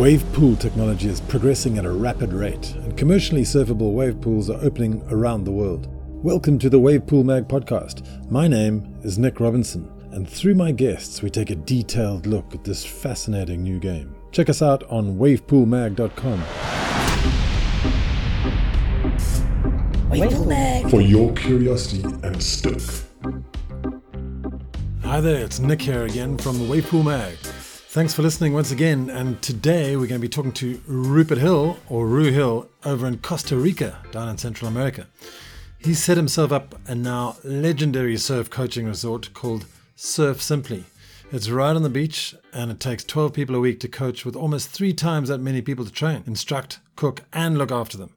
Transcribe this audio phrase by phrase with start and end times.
[0.00, 4.58] Wave pool technology is progressing at a rapid rate, and commercially surfable wave pools are
[4.64, 5.88] opening around the world.
[6.24, 8.30] Welcome to the Wave Pool Mag podcast.
[8.30, 12.64] My name is Nick Robinson, and through my guests, we take a detailed look at
[12.64, 14.14] this fascinating new game.
[14.32, 16.44] Check us out on wavepoolmag.com.
[20.08, 20.90] Wavepool Mag.
[20.90, 23.04] For your curiosity and stoke.
[25.02, 27.36] Hi there, it's Nick here again from the Wavepool Mag.
[27.92, 29.10] Thanks for listening once again.
[29.10, 33.18] And today we're going to be talking to Rupert Hill, or Ru Hill, over in
[33.18, 35.08] Costa Rica, down in Central America.
[35.76, 40.84] He's set himself up a now legendary surf coaching resort called Surf Simply.
[41.32, 44.36] It's right on the beach, and it takes 12 people a week to coach with
[44.36, 48.14] almost three times that many people to train, instruct, cook, and look after them.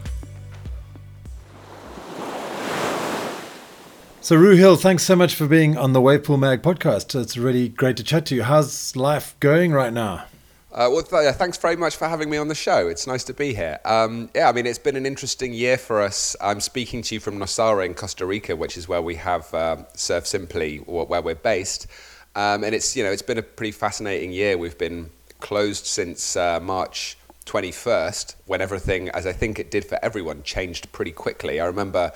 [4.27, 7.17] So, Ru Hill, thanks so much for being on the Wavepool Mag podcast.
[7.17, 8.43] It's really great to chat to you.
[8.43, 10.25] How's life going right now?
[10.69, 12.89] Uh, well, th- thanks very much for having me on the show.
[12.89, 13.79] It's nice to be here.
[13.85, 16.35] Um, yeah, I mean, it's been an interesting year for us.
[16.41, 19.77] I'm speaking to you from Nosara in Costa Rica, which is where we have uh,
[19.93, 21.87] Surf Simply, where we're based.
[22.35, 24.57] Um, and it's you know it's been a pretty fascinating year.
[24.57, 29.97] We've been closed since uh, March 21st, when everything, as I think it did for
[30.03, 31.61] everyone, changed pretty quickly.
[31.61, 32.11] I remember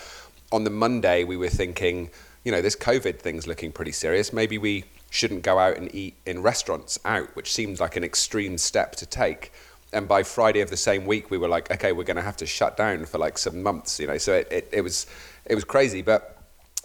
[0.52, 2.10] on the Monday, we were thinking,
[2.44, 4.34] you know, this COVID thing's looking pretty serious.
[4.34, 8.58] Maybe we shouldn't go out and eat in restaurants out, which seemed like an extreme
[8.58, 9.52] step to take.
[9.94, 12.38] And by Friday of the same week, we were like, okay, we're going to have
[12.38, 14.18] to shut down for like some months, you know.
[14.18, 15.06] So it, it, it was
[15.46, 16.38] it was crazy, but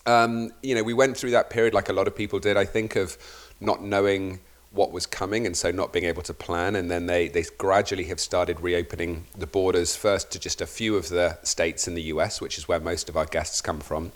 [0.07, 2.57] um, you know, we went through that period like a lot of people did.
[2.57, 3.17] I think of
[3.61, 4.41] not knowing
[4.77, 6.77] what was coming and so not being able to plan.
[6.77, 10.97] And then they, they gradually have started reopening the borders first to just a few
[10.97, 14.13] of the states in the US which is where most of our guests come from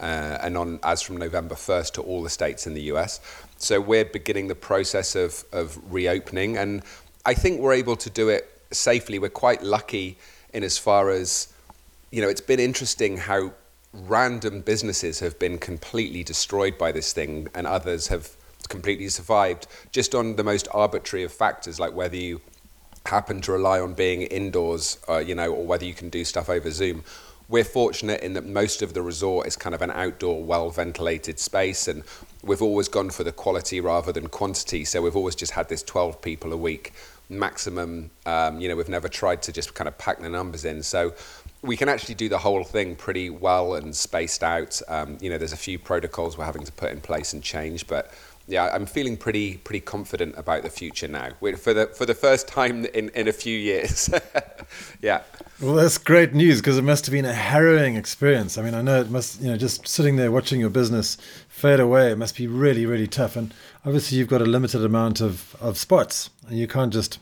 [0.00, 3.20] uh, and on as from November 1st to all the states in the US
[3.56, 6.82] so we're beginning the process of, of reopening and
[7.24, 9.18] I think we're able to do it safely.
[9.18, 10.16] We're quite lucky
[10.52, 11.52] in as far as
[12.10, 13.52] you know it's been interesting how
[13.92, 18.35] random businesses have been completely destroyed by this thing and others have
[18.66, 22.40] completely survived just on the most arbitrary of factors, like whether you
[23.06, 26.48] happen to rely on being indoors, uh, you know, or whether you can do stuff
[26.48, 27.04] over Zoom.
[27.48, 31.38] We're fortunate in that most of the resort is kind of an outdoor, well ventilated
[31.38, 32.02] space, and
[32.42, 34.84] we've always gone for the quality rather than quantity.
[34.84, 36.92] So we've always just had this 12 people a week
[37.28, 38.10] maximum.
[38.24, 40.82] Um, you know, we've never tried to just kind of pack the numbers in.
[40.82, 41.14] So
[41.62, 44.80] we can actually do the whole thing pretty well and spaced out.
[44.88, 47.86] Um, you know, there's a few protocols we're having to put in place and change,
[47.86, 48.12] but
[48.48, 51.30] yeah, I'm feeling pretty pretty confident about the future now.
[51.56, 54.08] For the for the first time in, in a few years.
[55.02, 55.22] yeah.
[55.60, 58.58] Well, that's great news because it must have been a harrowing experience.
[58.58, 61.16] I mean, I know it must, you know, just sitting there watching your business
[61.48, 63.36] fade away, it must be really, really tough.
[63.36, 63.54] And
[63.84, 67.18] obviously, you've got a limited amount of, of spots and you can't just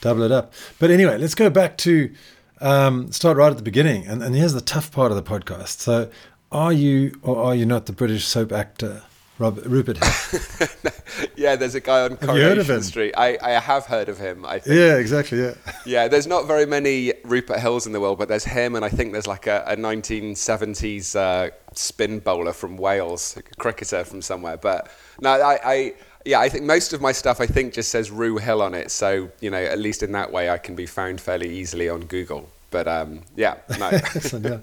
[0.00, 0.52] double it up.
[0.80, 2.12] But anyway, let's go back to
[2.60, 4.06] um, start right at the beginning.
[4.06, 5.78] And, and here's the tough part of the podcast.
[5.78, 6.10] So,
[6.50, 9.02] are you or are you not the British soap actor
[9.38, 9.98] Rob, Rupert
[11.36, 13.14] yeah, there's a guy on have Coronation Street.
[13.16, 14.44] I, I have heard of him.
[14.44, 14.76] I think.
[14.76, 15.40] Yeah, exactly.
[15.40, 15.54] Yeah.
[15.86, 18.90] Yeah, there's not very many Rupert Hills in the world, but there's him, and I
[18.90, 24.58] think there's like a, a 1970s uh, spin bowler from Wales, a cricketer from somewhere.
[24.58, 24.90] But
[25.20, 25.94] no, I, I
[26.24, 28.90] yeah, I think most of my stuff I think just says Ru Hill on it.
[28.90, 32.00] So you know, at least in that way, I can be found fairly easily on
[32.02, 32.50] Google.
[32.70, 33.90] But um, yeah, no.
[34.40, 34.58] Yeah.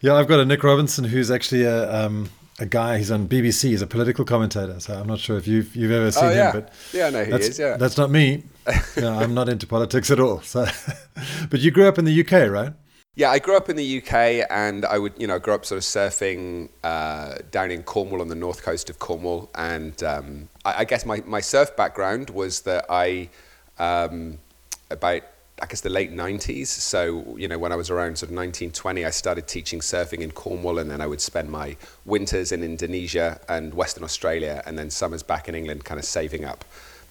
[0.00, 2.28] yeah, I've got a Nick Robinson who's actually a um,
[2.58, 2.98] a guy.
[2.98, 3.70] He's on BBC.
[3.70, 4.80] He's a political commentator.
[4.80, 6.52] So I'm not sure if you've you've ever seen oh, yeah.
[6.52, 7.58] him, but yeah, I know who he that's, is.
[7.58, 8.44] Yeah, that's not me.
[8.96, 10.40] no, I'm not into politics at all.
[10.42, 10.66] So,
[11.50, 12.72] but you grew up in the UK, right?
[13.14, 15.78] Yeah, I grew up in the UK, and I would, you know, grew up sort
[15.78, 20.80] of surfing uh, down in Cornwall on the north coast of Cornwall, and um, I,
[20.80, 23.28] I, guess my, my surf background was that I
[23.80, 24.38] um,
[24.88, 25.22] about
[25.60, 26.66] I guess the late 90s.
[26.66, 30.30] So, you know, when I was around sort of 1920, I started teaching surfing in
[30.30, 34.90] Cornwall, and then I would spend my winters in Indonesia and Western Australia, and then
[34.90, 36.64] summers back in England, kind of saving up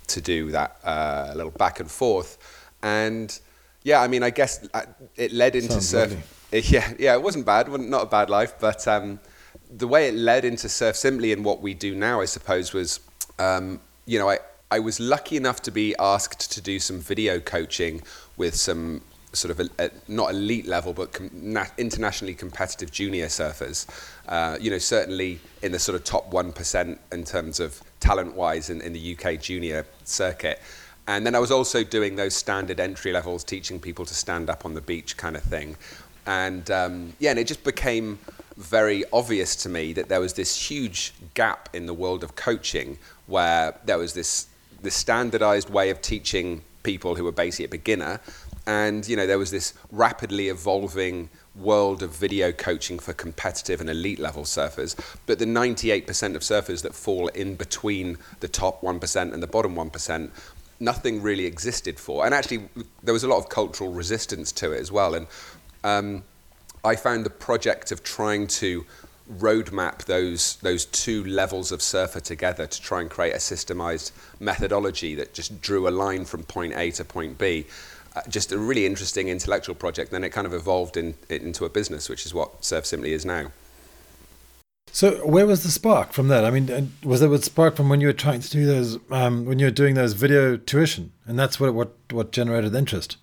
[0.08, 2.38] to do that uh, little back and forth.
[2.82, 3.38] And
[3.84, 4.84] yeah, I mean, I guess uh,
[5.16, 6.14] it led into surf.
[6.52, 9.20] It, yeah, yeah, it wasn't bad, not a bad life, but um,
[9.70, 13.00] the way it led into Surf Simply and what we do now, I suppose, was,
[13.40, 17.40] um, you know, I, I was lucky enough to be asked to do some video
[17.40, 18.02] coaching
[18.36, 23.28] with some sort of a, a, not elite level, but com- na- internationally competitive junior
[23.28, 23.86] surfers.
[24.28, 28.70] Uh, you know, certainly in the sort of top 1% in terms of talent wise
[28.70, 30.62] in, in the UK junior circuit.
[31.08, 34.66] And then I was also doing those standard entry levels, teaching people to stand up
[34.66, 35.78] on the beach kind of thing.
[36.26, 38.20] And um, yeah, and it just became
[38.58, 42.98] very obvious to me that there was this huge gap in the world of coaching
[43.28, 44.48] where there was this,
[44.82, 48.20] this standardized way of teaching people who were basically a beginner.
[48.66, 53.90] And you know, there was this rapidly evolving world of video coaching for competitive and
[53.90, 54.96] elite level surfers,
[55.26, 59.76] but the 98% of surfers that fall in between the top 1% and the bottom
[59.76, 60.32] 1%
[60.80, 62.26] nothing really existed for.
[62.26, 62.70] And actually,
[63.04, 65.16] there was a lot of cultural resistance to it as well.
[65.16, 65.28] And
[65.84, 66.24] um,
[66.84, 68.86] I found the project of trying to
[69.32, 75.16] roadmap those those two levels of surfer together to try and create a systemized methodology
[75.16, 77.66] that just drew a line from point A to point B.
[78.16, 80.12] Uh, just a really interesting intellectual project.
[80.12, 83.26] Then it kind of evolved in, into a business, which is what Surf Simply is
[83.26, 83.52] now.
[84.92, 86.44] So where was the spark from that?
[86.44, 89.46] I mean, was there a spark from when you were trying to do those, um,
[89.46, 93.18] when you were doing those video tuition, and that's what what what generated interest?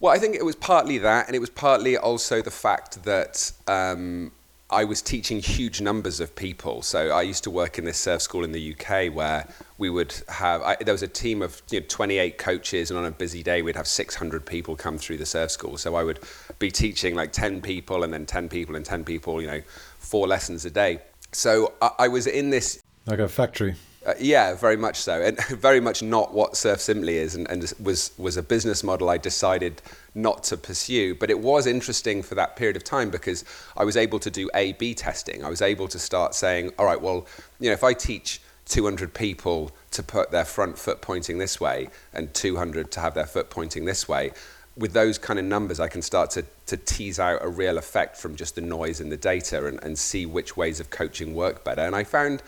[0.00, 3.52] Well, I think it was partly that, and it was partly also the fact that
[3.68, 4.32] um,
[4.70, 6.82] I was teaching huge numbers of people.
[6.82, 10.14] So I used to work in this surf school in the UK where we would
[10.28, 13.42] have, I, there was a team of you know, 28 coaches, and on a busy
[13.42, 15.76] day, we'd have 600 people come through the surf school.
[15.76, 16.20] So I would
[16.58, 19.60] be teaching like 10 people, and then 10 people, and 10 people, you know,
[19.98, 21.00] four lessons a day
[21.32, 23.74] so I, I was in this like a factory.
[24.04, 27.70] Uh, yeah, very much so, and very much not what Surf Simply is, and, and,
[27.78, 29.82] was was a business model I decided
[30.14, 31.14] not to pursue.
[31.14, 33.44] But it was interesting for that period of time because
[33.76, 35.44] I was able to do A/B testing.
[35.44, 37.26] I was able to start saying, all right, well,
[37.58, 41.88] you know, if I teach 200 people to put their front foot pointing this way
[42.14, 44.30] and 200 to have their foot pointing this way,
[44.76, 48.16] with those kind of numbers, I can start to, to tease out a real effect
[48.16, 51.64] from just the noise in the data and, and see which ways of coaching work
[51.64, 51.82] better.
[51.82, 52.42] And I found,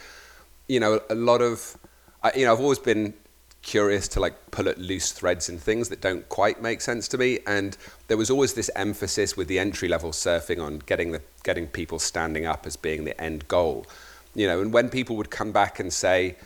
[0.68, 1.76] you know, a lot of,
[2.22, 3.14] I, you know, I've always been
[3.62, 7.18] curious to like pull at loose threads and things that don't quite make sense to
[7.18, 7.38] me.
[7.46, 7.76] And
[8.08, 11.98] there was always this emphasis with the entry level surfing on getting the getting people
[11.98, 13.86] standing up as being the end goal.
[14.34, 16.36] You know, and when people would come back and say,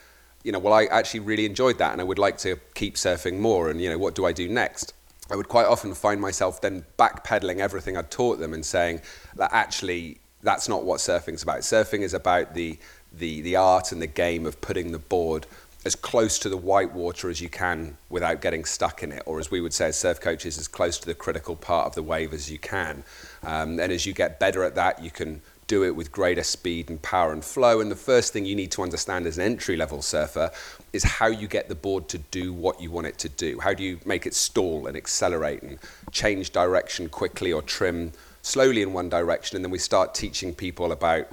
[0.42, 3.38] you know, well, I actually really enjoyed that and I would like to keep surfing
[3.38, 3.70] more.
[3.70, 4.92] And, you know, what do I do next?
[5.30, 9.00] I would quite often find myself then backpedaling everything I'd taught them and saying
[9.36, 11.60] that actually that's not what surfing is about.
[11.60, 12.78] Surfing is about the,
[13.18, 15.46] the, the art and the game of putting the board
[15.84, 19.38] as close to the white water as you can without getting stuck in it, or
[19.38, 22.02] as we would say as surf coaches, as close to the critical part of the
[22.02, 23.04] wave as you can.
[23.44, 26.90] Um, and as you get better at that, you can do it with greater speed
[26.90, 27.80] and power and flow.
[27.80, 30.50] And the first thing you need to understand as an entry level surfer
[30.92, 33.60] is how you get the board to do what you want it to do.
[33.60, 35.78] How do you make it stall and accelerate and
[36.10, 39.56] change direction quickly or trim slowly in one direction?
[39.56, 41.28] And then we start teaching people about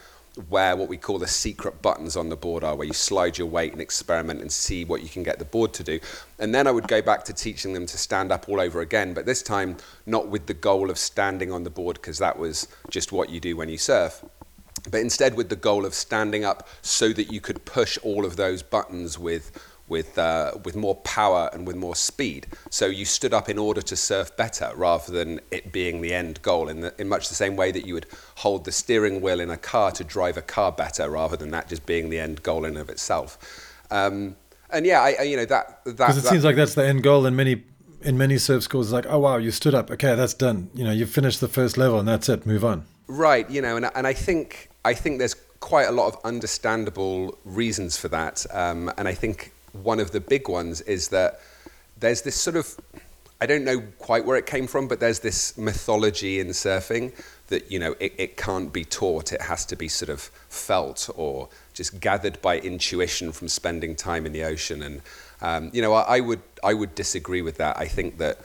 [0.50, 3.48] where what we call the secret buttons on the board are, where you slide your
[3.48, 6.00] weight and experiment and see what you can get the board to do.
[6.40, 9.14] And then I would go back to teaching them to stand up all over again,
[9.14, 12.68] but this time not with the goal of standing on the board, because that was
[12.90, 14.26] just what you do when you surf,
[14.90, 18.36] but instead with the goal of standing up so that you could push all of
[18.36, 19.52] those buttons with
[19.88, 22.48] with, uh, with more power and with more speed.
[22.70, 26.42] So you stood up in order to surf better rather than it being the end
[26.42, 29.40] goal, in, the, in much the same way that you would hold the steering wheel
[29.40, 32.44] in a car to drive a car better rather than that just being the end
[32.44, 33.38] goal in of itself.
[33.92, 34.36] Um,
[34.70, 35.84] and yeah, I, I, you know, that...
[35.84, 37.64] Because it that, seems like that's the end goal in many
[38.04, 38.88] in many surf schools.
[38.88, 39.90] It's like, oh wow, you stood up.
[39.90, 40.70] Okay, that's done.
[40.74, 42.46] You know, you've finished the first level and that's it.
[42.46, 42.86] Move on.
[43.08, 43.50] Right.
[43.50, 47.98] You know, and, and I think I think there's quite a lot of understandable reasons
[47.98, 48.46] for that.
[48.52, 51.40] Um, and I think one of the big ones is that
[52.00, 52.78] there's this sort of
[53.42, 57.12] I don't know quite where it came from, but there's this mythology in surfing
[57.48, 61.10] that you know it, it can't be taught; it has to be sort of felt
[61.16, 64.82] or just gathered by intuition from spending time in the ocean.
[64.82, 65.02] And
[65.42, 67.78] um, you know, I, I would I would disagree with that.
[67.78, 68.40] I think that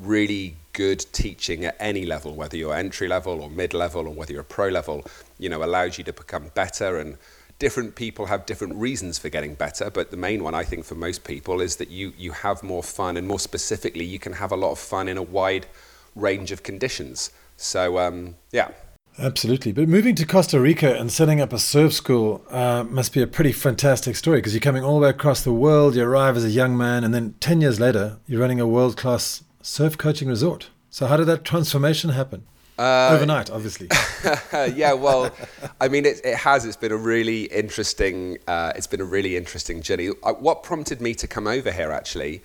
[0.00, 4.32] really good teaching at any level, whether you're entry level or mid level or whether
[4.32, 5.04] you're pro level,
[5.38, 7.16] you know, allows you to become better and
[7.58, 10.94] different people have different reasons for getting better, but the main one I think for
[10.94, 14.52] most people is that you you have more fun and more specifically you can have
[14.52, 15.66] a lot of fun in a wide
[16.14, 17.30] range of conditions.
[17.56, 18.68] So um, yeah.
[19.16, 19.70] Absolutely.
[19.70, 23.28] But moving to Costa Rica and setting up a surf school uh, must be a
[23.28, 25.94] pretty fantastic story because you're coming all the way across the world.
[25.94, 28.96] You arrive as a young man, and then 10 years later, you're running a world
[28.96, 30.70] class surf coaching resort.
[30.90, 32.44] So, how did that transformation happen?
[32.78, 33.88] Uh, Overnight, obviously.
[34.74, 35.32] yeah, well,
[35.80, 36.64] I mean, it, it has.
[36.64, 38.38] It's been a really interesting.
[38.48, 40.10] Uh, it's been a really interesting journey.
[40.22, 42.42] Uh, what prompted me to come over here, actually,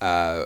[0.00, 0.44] uh,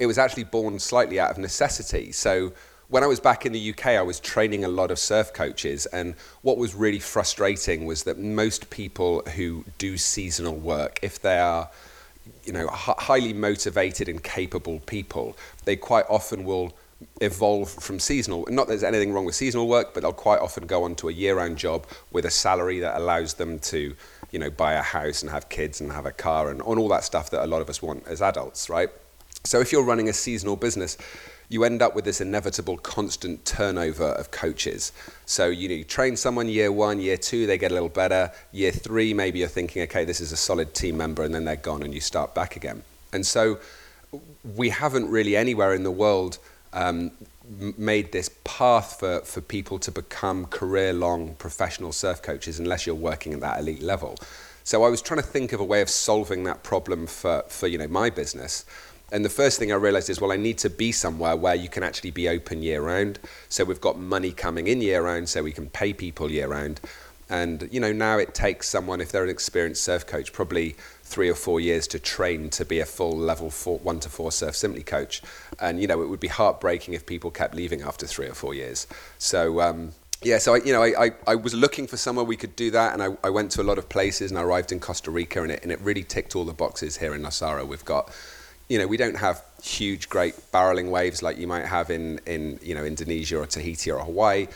[0.00, 2.10] it was actually born slightly out of necessity.
[2.10, 2.52] So
[2.88, 5.86] when I was back in the UK, I was training a lot of surf coaches,
[5.86, 11.38] and what was really frustrating was that most people who do seasonal work, if they
[11.38, 11.70] are
[12.44, 16.72] you know, h- highly motivated and capable people, they quite often will
[17.20, 18.46] evolve from seasonal.
[18.50, 21.08] Not that there's anything wrong with seasonal work, but they'll quite often go on to
[21.08, 23.94] a year-round job with a salary that allows them to,
[24.30, 26.88] you know, buy a house and have kids and have a car and, and all
[26.88, 28.88] that stuff that a lot of us want as adults, right?
[29.44, 30.96] So if you're running a seasonal business,
[31.48, 34.92] you end up with this inevitable constant turnover of coaches.
[35.26, 38.32] So you, know, you train someone year one, year two, they get a little better.
[38.52, 41.56] Year three, maybe you're thinking, okay, this is a solid team member, and then they're
[41.56, 42.82] gone and you start back again.
[43.12, 43.58] And so
[44.56, 46.38] we haven't really anywhere in the world
[46.74, 47.12] um,
[47.78, 52.94] made this path for, for people to become career long professional surf coaches unless you're
[52.94, 54.16] working at that elite level.
[54.64, 57.66] So I was trying to think of a way of solving that problem for, for
[57.66, 58.64] you know, my business.
[59.12, 61.68] And the first thing I realized is, well, I need to be somewhere where you
[61.68, 63.18] can actually be open year round.
[63.48, 66.80] So we've got money coming in year round, so we can pay people year round.
[67.28, 71.28] And you know, now it takes someone, if they're an experienced surf coach, probably three
[71.28, 74.56] or four years to train to be a full level four, one to four surf
[74.56, 75.22] simply coach.
[75.60, 78.54] And you know, it would be heartbreaking if people kept leaving after three or four
[78.54, 78.86] years.
[79.18, 79.92] So um,
[80.24, 82.70] yeah, so I, you know, I, I, I, was looking for somewhere we could do
[82.70, 85.10] that, and I, I went to a lot of places, and I arrived in Costa
[85.10, 87.66] Rica, and it, and it really ticked all the boxes here in Nosara.
[87.66, 88.10] We've got,
[88.68, 92.58] you know, we don't have huge, great barreling waves like you might have in, in
[92.62, 94.46] you know, Indonesia or Tahiti or Hawaii,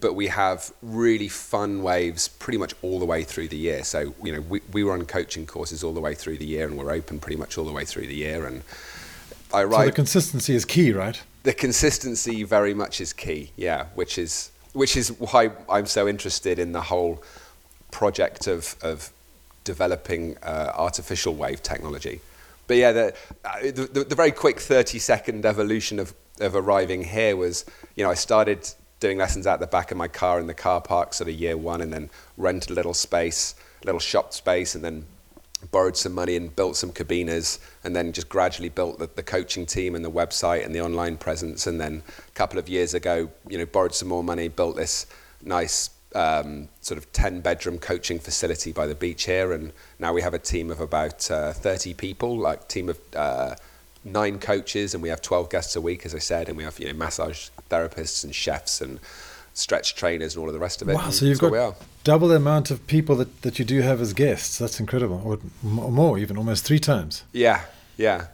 [0.00, 3.84] but we have really fun waves pretty much all the way through the year.
[3.84, 6.76] So, you know, we, we run coaching courses all the way through the year and
[6.76, 8.46] we're open pretty much all the way through the year.
[8.46, 8.62] And
[9.52, 9.80] I write.
[9.80, 11.20] So the consistency is key, right?
[11.44, 16.58] The consistency very much is key, yeah, which is, which is why I'm so interested
[16.58, 17.22] in the whole
[17.90, 19.10] project of, of
[19.62, 22.20] developing uh, artificial wave technology.
[22.66, 27.36] But yeah, the, uh, the, the very quick 30 second evolution of, of arriving here
[27.36, 28.68] was, you know, I started
[29.04, 31.58] doing lessons out the back of my car in the car park, sort of year
[31.58, 32.08] one, and then
[32.38, 35.04] rented a little space, a little shop space, and then
[35.70, 39.66] borrowed some money and built some cabinas, and then just gradually built the, the coaching
[39.66, 41.66] team and the website and the online presence.
[41.66, 45.04] And then a couple of years ago, you know, borrowed some more money, built this
[45.42, 49.52] nice um, sort of 10 bedroom coaching facility by the beach here.
[49.52, 53.54] And now we have a team of about uh, 30 people, like team of uh,
[54.04, 56.78] nine coaches and we have 12 guests a week, as I said, and we have
[56.78, 59.00] you know massage therapists and chefs and
[59.54, 60.94] stretch trainers and all of the rest of it.
[60.94, 64.12] Wow, so you've got double the amount of people that, that you do have as
[64.12, 64.58] guests.
[64.58, 67.24] That's incredible, or more, even almost three times.
[67.32, 67.62] Yeah,
[67.96, 68.26] yeah,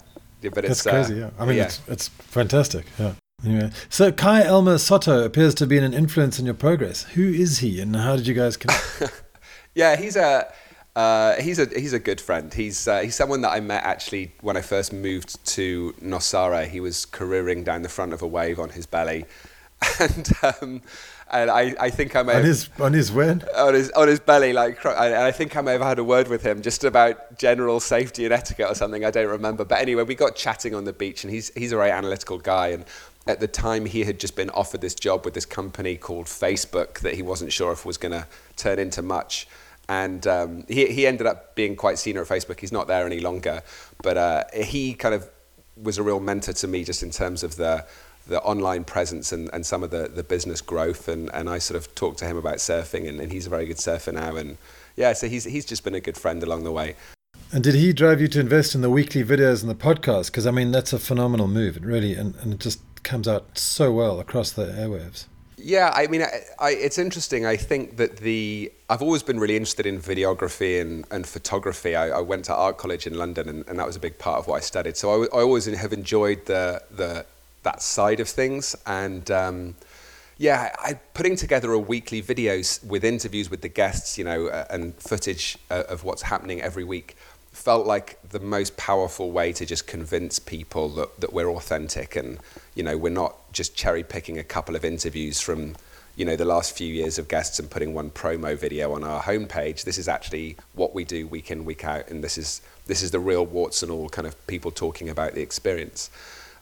[0.43, 1.23] yeah but it's crazy.
[1.23, 1.65] Uh, yeah, I mean, yeah.
[1.65, 2.87] It's, it's fantastic.
[2.99, 3.15] Yeah.
[3.45, 7.05] Anyway, so Kai Elmer Soto appears to be an influence in your progress.
[7.15, 9.23] Who is he, and how did you guys connect?
[9.75, 10.53] yeah, he's a
[10.97, 12.53] uh, he's a he's a good friend.
[12.53, 16.67] He's uh, he's someone that I met actually when I first moved to Nosara.
[16.67, 19.25] He was careering down the front of a wave on his belly,
[20.01, 20.83] and um,
[21.31, 24.09] and I, I think I may on have, his on his when on his on
[24.09, 26.83] his belly like and I think I may have had a word with him just
[26.83, 29.05] about general safety and etiquette or something.
[29.05, 29.65] I don't remember.
[29.65, 32.69] But anyway, we got chatting on the beach, and he's he's a very analytical guy
[32.69, 32.85] and.
[33.27, 37.01] At the time, he had just been offered this job with this company called Facebook
[37.01, 39.47] that he wasn't sure if was going to turn into much
[39.91, 42.61] and um, he, he ended up being quite senior at Facebook.
[42.61, 43.61] He's not there any longer,
[44.05, 45.29] but uh, he kind of
[45.77, 47.85] was a real mentor to me just in terms of the
[48.29, 51.77] the online presence and, and some of the, the business growth and, and I sort
[51.77, 54.59] of talked to him about surfing and, and he's a very good surfer now and
[54.95, 56.95] yeah so he's he's just been a good friend along the way.
[57.51, 60.27] And did he drive you to invest in the weekly videos and the podcast?
[60.27, 61.77] Because I mean that's a phenomenal move.
[61.79, 65.25] It really and, and it just comes out so well across the airwaves.
[65.63, 67.45] Yeah, I mean, I, I, it's interesting.
[67.45, 71.95] I think that the I've always been really interested in videography and, and photography.
[71.95, 74.39] I, I went to art college in London, and, and that was a big part
[74.39, 74.97] of what I studied.
[74.97, 77.27] So I, I always have enjoyed the the
[77.63, 78.75] that side of things.
[78.87, 79.75] And um,
[80.39, 84.65] yeah, I, putting together a weekly videos with interviews with the guests, you know, uh,
[84.71, 87.17] and footage uh, of what's happening every week
[87.61, 92.39] felt like the most powerful way to just convince people that, that we're authentic and
[92.75, 95.77] you know we're not just cherry picking a couple of interviews from
[96.17, 99.23] you know the last few years of guests and putting one promo video on our
[99.23, 99.85] homepage.
[99.85, 103.11] This is actually what we do week in week out and this is this is
[103.11, 106.09] the real warts and all kind of people talking about the experience.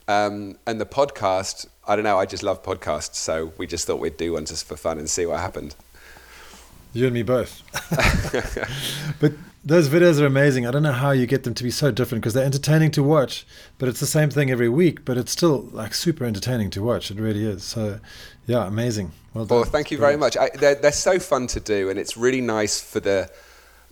[0.09, 3.99] Um, and the podcast i don't know i just love podcasts so we just thought
[3.99, 5.75] we'd do one just for fun and see what happened.
[6.91, 7.61] You and me both.
[9.19, 10.65] But those videos are amazing.
[10.65, 13.03] I don't know how you get them to be so different because they're entertaining to
[13.03, 13.45] watch,
[13.77, 17.11] but it's the same thing every week, but it's still like super entertaining to watch.
[17.11, 17.63] It really is.
[17.63, 17.99] So,
[18.47, 19.11] yeah, amazing.
[19.33, 20.37] Well, well thank you very much.
[20.37, 23.29] I, they're, they're so fun to do, and it's really nice for the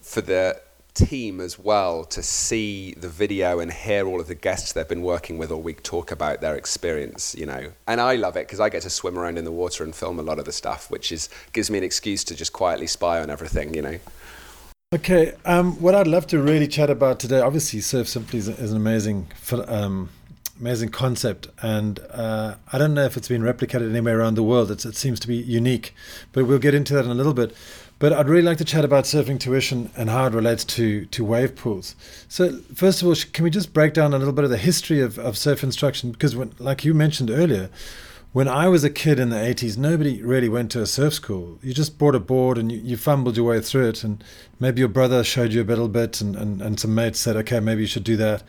[0.02, 0.60] for the
[0.94, 5.04] team as well to see the video and hear all of the guests they've been
[5.04, 8.60] working with all week talk about their experience you know and i love it because
[8.60, 10.90] i get to swim around in the water and film a lot of the stuff
[10.90, 14.00] which is gives me an excuse to just quietly spy on everything you know
[14.96, 18.72] Okay, um, what I'd love to really chat about today, obviously, Surf Simply is, is
[18.72, 19.28] an amazing,
[19.68, 20.08] um,
[20.62, 24.72] amazing concept, and uh, I don't know if it's been replicated anywhere around the world.
[24.72, 25.94] It's, it seems to be unique,
[26.32, 27.54] but we'll get into that in a little bit.
[28.00, 31.26] But I'd really like to chat about surfing tuition and how it relates to to
[31.26, 31.94] wave pools.
[32.30, 35.02] So, first of all, can we just break down a little bit of the history
[35.02, 36.14] of, of surf instruction?
[36.14, 37.70] Because, when, like you mentioned earlier,
[38.38, 41.58] when I was a kid in the 80s, nobody really went to a surf school.
[41.64, 44.04] You just bought a board and you, you fumbled your way through it.
[44.04, 44.24] And
[44.60, 47.60] maybe your brother showed you a little bit, and, and, and some mates said, okay,
[47.60, 48.44] maybe you should do that.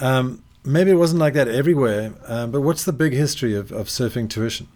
[0.00, 3.88] Um, maybe it wasn't like that everywhere, um, but what's the big history of, of
[3.88, 4.66] surfing tuition?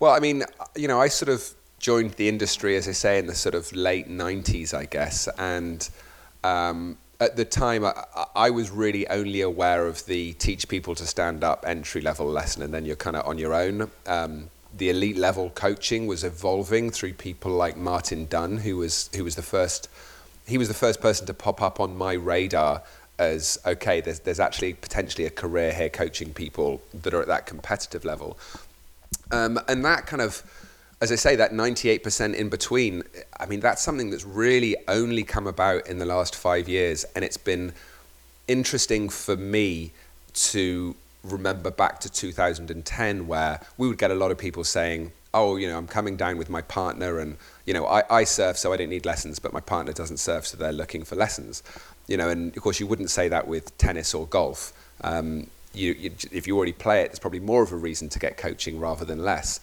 [0.00, 0.42] Well, I mean,
[0.74, 3.72] you know, I sort of joined the industry, as I say, in the sort of
[3.76, 5.28] late 90s, I guess.
[5.38, 5.88] And
[6.42, 7.94] um, at the time, I,
[8.34, 12.62] I, was really only aware of the teach people to stand up entry level lesson,
[12.62, 13.90] and then you're kind of on your own.
[14.06, 19.24] Um, the elite level coaching was evolving through people like Martin Dunn, who was who
[19.24, 19.88] was the first.
[20.46, 22.82] He was the first person to pop up on my radar
[23.18, 24.00] as okay.
[24.00, 28.36] There's there's actually potentially a career here coaching people that are at that competitive level,
[29.30, 30.42] um, and that kind of
[31.04, 33.02] as I say, that 98% in between,
[33.38, 37.04] I mean, that's something that's really only come about in the last five years.
[37.14, 37.74] And it's been
[38.48, 39.92] interesting for me
[40.32, 45.56] to remember back to 2010, where we would get a lot of people saying, Oh,
[45.56, 47.36] you know, I'm coming down with my partner, and,
[47.66, 50.46] you know, I, I surf, so I don't need lessons, but my partner doesn't surf,
[50.46, 51.62] so they're looking for lessons.
[52.06, 54.72] You know, and of course, you wouldn't say that with tennis or golf.
[55.02, 58.18] Um, you, you, if you already play it, there's probably more of a reason to
[58.18, 59.60] get coaching rather than less.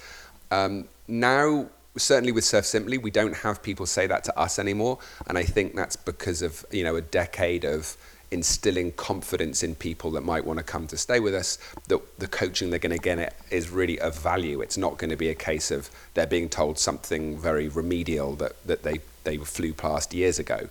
[0.51, 4.97] Um, now, certainly with Surf Simply, we don't have people say that to us anymore,
[5.27, 7.97] and I think that's because of you know a decade of
[8.31, 11.57] instilling confidence in people that might want to come to stay with us
[11.89, 14.61] that the coaching they're going to get is really of value.
[14.61, 18.53] It's not going to be a case of they're being told something very remedial that,
[18.65, 20.69] that they, they flew past years ago.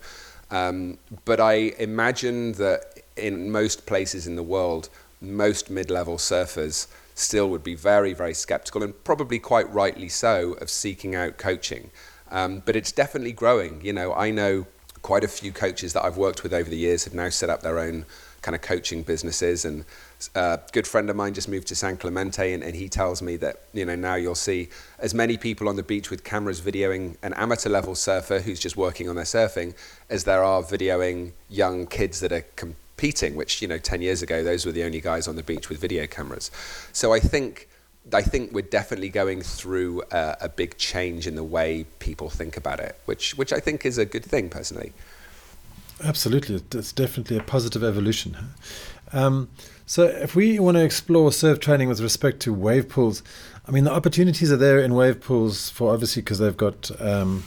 [0.51, 4.89] Um, but I imagine that in most places in the world
[5.21, 6.87] most mid-level surfers
[7.21, 11.91] still would be very, very skeptical and probably quite rightly so of seeking out coaching.
[12.31, 13.81] Um, but it's definitely growing.
[13.85, 14.67] You know, I know
[15.03, 17.63] quite a few coaches that I've worked with over the years have now set up
[17.63, 18.05] their own
[18.43, 19.65] kind of coaching businesses.
[19.65, 19.85] And
[20.35, 23.23] uh, a good friend of mine just moved to San Clemente, and, and he tells
[23.23, 26.61] me that you know now you'll see as many people on the beach with cameras
[26.61, 29.75] videoing an amateur level surfer who's just working on their surfing
[30.09, 32.45] as there are videoing young kids that are.
[33.01, 35.71] Competing, which you know, ten years ago, those were the only guys on the beach
[35.71, 36.51] with video cameras.
[36.93, 37.69] So I think.
[38.15, 42.57] I think we're definitely going through a, a big change in the way people think
[42.57, 44.95] about it, which which I think is a good thing personally.
[46.03, 48.37] Absolutely, it's definitely a positive evolution.
[49.13, 49.51] Um,
[49.85, 53.23] so, if we want to explore surf training with respect to wave pools,
[53.69, 57.45] I mean, the opportunities are there in wave pools for obviously because they've got um,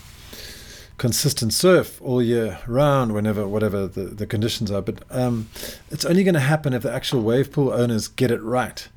[0.97, 4.81] consistent surf all year round, whenever whatever the, the conditions are.
[4.81, 5.49] But um,
[5.91, 8.87] it's only going to happen if the actual wave pool owners get it right.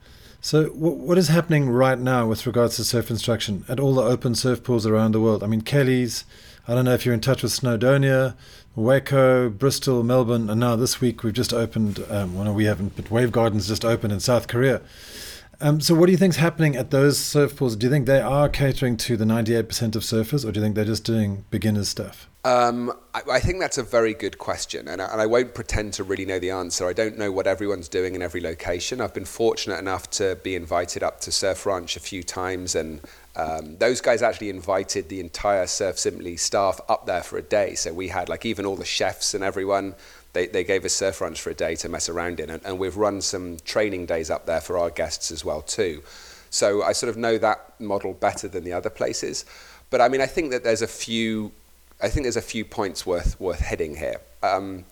[0.41, 4.03] So, w- what is happening right now with regards to surf instruction at all the
[4.03, 5.43] open surf pools around the world?
[5.43, 6.25] I mean, Kelly's.
[6.69, 8.35] I don't know if you're in touch with Snowdonia,
[8.75, 12.05] Waco, Bristol, Melbourne, and now this week we've just opened.
[12.11, 14.83] Um, well, no, we haven't, but Wave Gardens just opened in South Korea.
[15.61, 17.77] Um, so, what do you think is happening at those surf pools?
[17.77, 20.75] Do you think they are catering to the 98% of surfers, or do you think
[20.75, 22.29] they're just doing beginners stuff?
[22.45, 25.95] Um, I, I, think that's a very good question, and I, and I, won't pretend
[25.95, 26.87] to really know the answer.
[26.87, 29.01] I don't know what everyone's doing in every location.
[29.01, 33.01] I've been fortunate enough to be invited up to Surf Ranch a few times, and
[33.35, 37.75] um, those guys actually invited the entire Surf Simply staff up there for a day.
[37.75, 39.95] So we had like even all the chefs and everyone.
[40.37, 42.79] They, they gave us surf ranch for a day to mess around in, and, and
[42.79, 46.03] we've run some training days up there for our guests as well too.
[46.51, 49.47] So I sort of know that model better than the other places.
[49.89, 51.53] But I mean, I think that there's a few
[52.03, 54.21] I think there's a few points worth worth hitting here.
[54.43, 54.85] Um,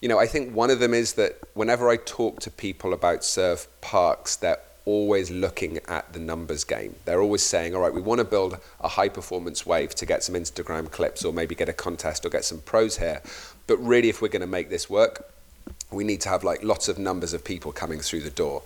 [0.00, 3.24] you know, I think one of them is that whenever I talk to people about
[3.24, 6.94] surf parks, they're always looking at the numbers game.
[7.04, 10.22] They're always saying, all right, we want to build a high performance wave to get
[10.22, 13.20] some Instagram clips or maybe get a contest or get some pros here.
[13.68, 15.32] But really, if we're going to make this work,
[15.92, 18.62] we need to have like lots of numbers of people coming through the door.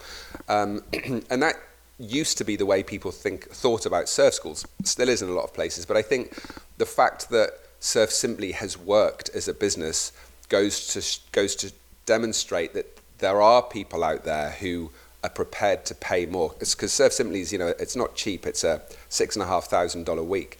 [0.49, 0.83] Um,
[1.31, 1.57] and that
[1.99, 4.67] used to be the way people think thought about surf schools.
[4.85, 6.35] Still is in a lot of places, but I think
[6.79, 7.51] the fact that
[7.83, 10.13] Surf Simply has worked as a business
[10.49, 11.73] goes to goes to
[12.07, 12.87] demonstrate that
[13.19, 14.91] there are people out there who
[15.25, 16.55] are prepared to pay more.
[16.59, 18.47] Because Surf Simply is, you know, it's not cheap.
[18.47, 20.59] It's a six and a half thousand dollar week,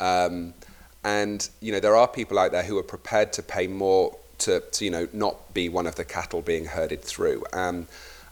[0.00, 0.54] um,
[1.04, 4.60] and you know there are people out there who are prepared to pay more to,
[4.60, 7.44] to you know not be one of the cattle being herded through.
[7.52, 7.86] Um,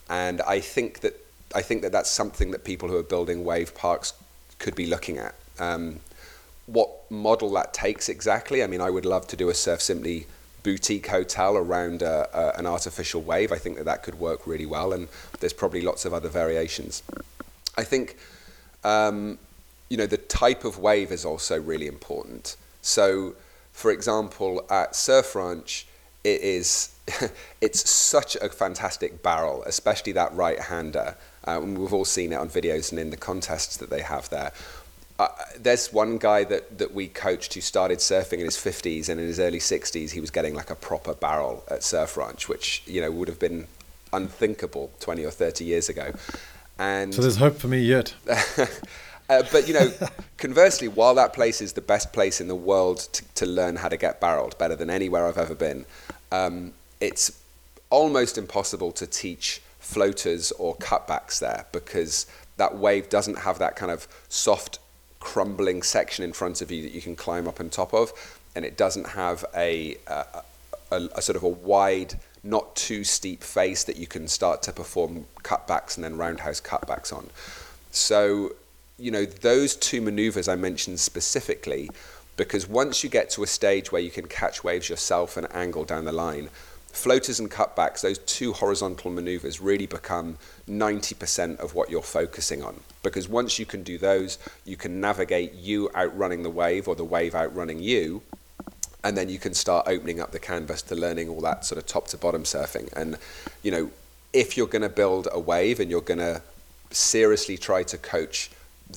[0.09, 1.14] and I think that
[1.54, 4.12] I think that that's something that people who are building wave parks
[4.59, 5.35] could be looking at.
[5.59, 6.00] Um,
[6.66, 8.62] what model that takes exactly.
[8.62, 10.26] I mean, I would love to do a Surf Simply
[10.62, 13.50] boutique hotel around a, a, an artificial wave.
[13.50, 15.09] I think that that could work really well, and
[15.40, 17.02] there's probably lots of other variations.
[17.76, 18.16] I think,
[18.85, 19.38] um,
[19.88, 22.56] you know, the type of wave is also really important.
[22.82, 23.34] So,
[23.72, 25.86] for example, at Surf Ranch,
[26.24, 26.90] it is
[27.60, 31.16] it's such a fantastic barrel, especially that right-hander.
[31.44, 34.52] Um, we've all seen it on videos and in the contests that they have there.
[35.18, 39.20] Uh, there's one guy that, that we coached who started surfing in his 50s and
[39.20, 42.82] in his early 60s he was getting like a proper barrel at surf ranch which
[42.86, 43.66] you know would have been
[44.14, 46.14] unthinkable 20 or 30 years ago.
[46.78, 48.14] And so there's hope for me yet
[49.30, 49.90] uh, but you know
[50.36, 53.88] conversely while that place is the best place in the world to, to learn how
[53.88, 55.86] to get barreled better than anywhere i've ever been
[56.32, 57.42] um, it's
[57.88, 63.90] almost impossible to teach floaters or cutbacks there because that wave doesn't have that kind
[63.90, 64.78] of soft
[65.18, 68.12] crumbling section in front of you that you can climb up on top of,
[68.54, 70.24] and it doesn't have a, a,
[70.90, 74.72] a, a sort of a wide, not too steep face that you can start to
[74.72, 77.28] perform cutbacks and then roundhouse cutbacks on.
[77.90, 78.52] So,
[79.00, 81.90] you know, those two maneuvers I mentioned specifically,
[82.36, 85.84] because once you get to a stage where you can catch waves yourself and angle
[85.84, 86.50] down the line,
[86.92, 90.36] floaters and cutbacks, those two horizontal maneuvers really become
[90.68, 92.80] 90% of what you're focusing on.
[93.02, 97.04] Because once you can do those, you can navigate you outrunning the wave or the
[97.04, 98.22] wave outrunning you.
[99.02, 101.86] And then you can start opening up the canvas to learning all that sort of
[101.86, 102.92] top to bottom surfing.
[102.92, 103.16] And,
[103.62, 103.90] you know,
[104.34, 106.42] if you're going to build a wave and you're going to
[106.90, 108.50] seriously try to coach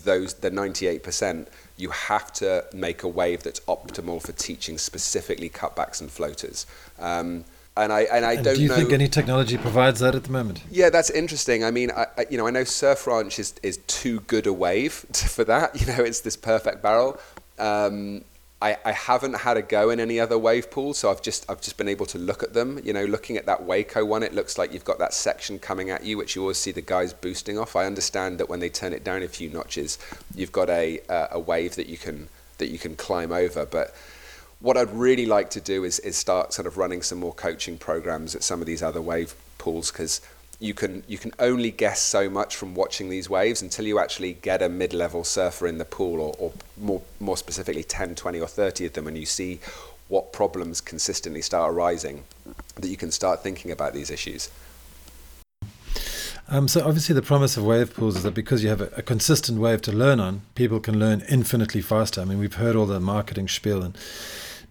[0.03, 6.01] those the 98%, you have to make a wave that's optimal for teaching specifically cutbacks
[6.01, 6.65] and floaters.
[6.99, 8.55] Um, and I and I and don't.
[8.55, 10.63] Do you know, think any technology provides that at the moment?
[10.69, 11.63] Yeah, that's interesting.
[11.63, 14.53] I mean, I, I, you know, I know Surf Ranch is is too good a
[14.53, 15.79] wave for that.
[15.79, 17.19] You know, it's this perfect barrel.
[17.57, 18.23] Um,
[18.63, 21.59] I, I haven't had a go in any other wave pools, so I've just I've
[21.59, 22.79] just been able to look at them.
[22.81, 25.89] You know, looking at that Waco one, it looks like you've got that section coming
[25.89, 27.75] at you, which you always see the guys boosting off.
[27.75, 29.99] I understand that when they turn it down a few notches,
[30.33, 33.93] you've got a uh, a wave that you can that you can climb over, but
[34.61, 37.77] what I'd really like to do is, is start sort of running some more coaching
[37.77, 40.21] programs at some of these other wave pools because
[40.63, 44.33] you can you can only guess so much from watching these waves until you actually
[44.41, 48.47] get a mid-level surfer in the pool or, or more more specifically 10 20 or
[48.47, 49.59] 30 of them and you see
[50.07, 52.23] what problems consistently start arising
[52.75, 54.49] that you can start thinking about these issues
[56.47, 59.01] um, so obviously the promise of wave pools is that because you have a, a,
[59.01, 62.19] consistent wave to learn on, people can learn infinitely faster.
[62.19, 63.97] I mean, we've heard all the marketing spiel, and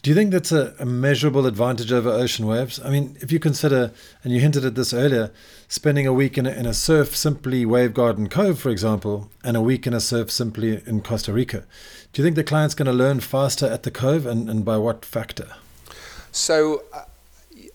[0.03, 2.81] do you think that's a, a, measurable advantage over ocean waves?
[2.85, 3.93] I mean, if you consider,
[4.25, 5.31] and you hinted at this earlier,
[5.69, 9.61] spending a week in a, in a Surf Simply Wavegarden Cove, for example, and a
[9.61, 11.65] week in a Surf Simply in Costa Rica,
[12.13, 14.77] do you think the client's going to learn faster at the Cove and, and by
[14.77, 15.55] what factor?
[16.33, 17.05] So, uh,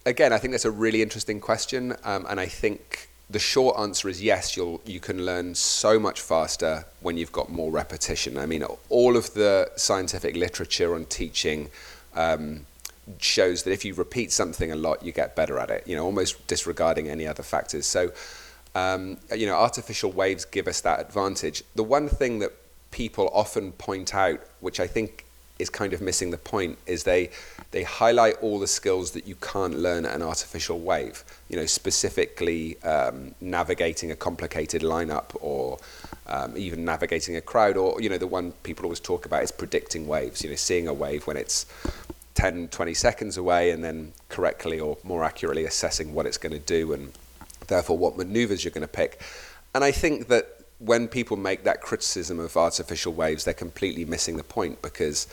[0.06, 1.96] again, I think that's a really interesting question.
[2.04, 6.20] Um, and I think the short answer is yes, you'll, you can learn so much
[6.20, 8.38] faster when you've got more repetition.
[8.38, 11.70] I mean, all of the scientific literature on teaching
[12.18, 12.66] um,
[13.20, 15.88] shows that if you repeat something a lot, you get better at it.
[15.88, 17.86] You know, almost disregarding any other factors.
[17.86, 18.12] So.
[18.76, 21.64] um, you know, artificial waves give us that advantage.
[21.76, 22.52] The one thing that
[22.92, 25.26] people often point out, which I think
[25.58, 27.32] is kind of missing the point, is they
[27.72, 31.24] they highlight all the skills that you can't learn at an artificial wave.
[31.50, 35.80] You know, specifically um, navigating a complicated lineup, or
[36.28, 39.52] um, even navigating a crowd, or you know, the one people always talk about is
[39.52, 40.44] predicting waves.
[40.44, 41.66] You know, seeing a wave when it's
[42.38, 46.60] 10, 20 seconds away, and then correctly or more accurately assessing what it's going to
[46.60, 47.12] do and
[47.66, 49.20] therefore what maneuvers you're going to pick.
[49.74, 50.48] And I think that
[50.78, 55.28] when people make that criticism of artificial waves, they're completely missing the point because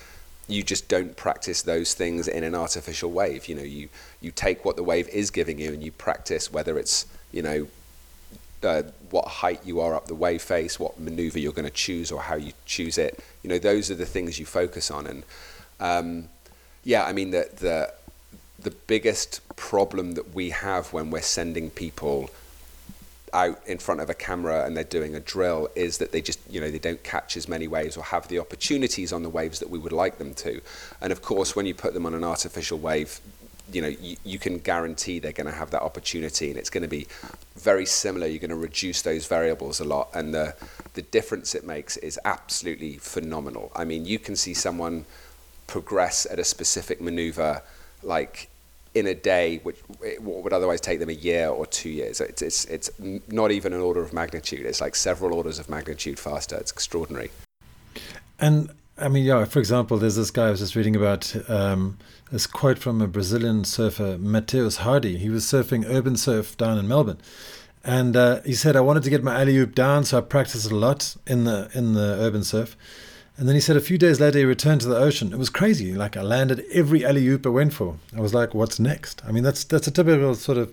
[0.49, 3.49] you just don't practice those things in an artificial wave.
[3.49, 3.91] You know, you,
[4.23, 7.67] you take what the wave is giving you and you practice whether it's, you know,
[8.63, 12.11] uh, what height you are up the wave face, what maneuver you're going to choose
[12.11, 13.23] or how you choose it.
[13.43, 15.07] You know, those are the things you focus on.
[15.07, 15.23] And
[15.81, 16.29] um,
[16.85, 17.93] yeah, I mean, the, the,
[18.63, 22.31] the biggest problem that we have when we're sending people
[23.35, 26.39] out in front of a camera and they're doing a drill is that they just
[26.49, 29.59] you know they don't catch as many waves or have the opportunities on the waves
[29.59, 30.61] that we would like them to.
[31.01, 33.21] And of course when you put them on an artificial wave
[33.73, 36.83] you know you, you can guarantee they're going to have that opportunity and it's going
[36.83, 37.09] to be
[37.57, 38.27] very similar.
[38.29, 40.11] You're going to reduce those variables a lot.
[40.15, 40.55] And the
[40.95, 43.73] the difference it makes is absolutely phenomenal.
[43.75, 45.07] I mean you can see someone
[45.67, 47.63] progress at a specific maneuver
[48.03, 48.51] like
[48.95, 49.79] in a day, which
[50.21, 52.21] what would otherwise take them a year or two years.
[52.21, 52.91] It's, it's, it's
[53.29, 54.65] not even an order of magnitude.
[54.67, 56.57] It's like several orders of magnitude faster.
[56.57, 57.31] It's extraordinary.
[58.39, 61.99] And I mean, yeah, for example, there's this guy I was just reading about um,
[62.31, 65.19] this quote from a Brazilian surfer, Mateus Herdy.
[65.19, 67.19] He was surfing urban surf down in Melbourne.
[67.83, 70.71] And uh, he said, I wanted to get my alley oop down, so I practiced
[70.71, 72.77] a lot in the in the urban surf.
[73.37, 75.33] And then he said a few days later he returned to the ocean.
[75.33, 75.95] It was crazy.
[75.95, 77.97] Like I landed every alley oop I went for.
[78.17, 79.23] I was like, what's next?
[79.27, 80.73] I mean, that's that's a typical sort of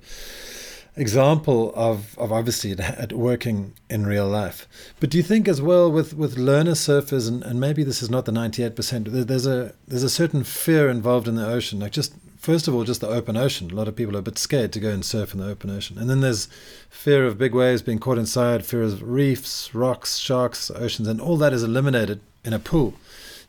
[0.95, 4.67] example of, of obviously it working in real life.
[4.99, 8.09] But do you think as well with, with learner surfers and, and maybe this is
[8.09, 11.79] not the ninety eight percent, there's a there's a certain fear involved in the ocean.
[11.79, 13.71] Like just first of all, just the open ocean.
[13.71, 15.69] A lot of people are a bit scared to go and surf in the open
[15.69, 15.97] ocean.
[15.97, 16.47] And then there's
[16.89, 21.37] fear of big waves being caught inside, fear of reefs, rocks, sharks, oceans, and all
[21.37, 22.91] that is eliminated in a pool.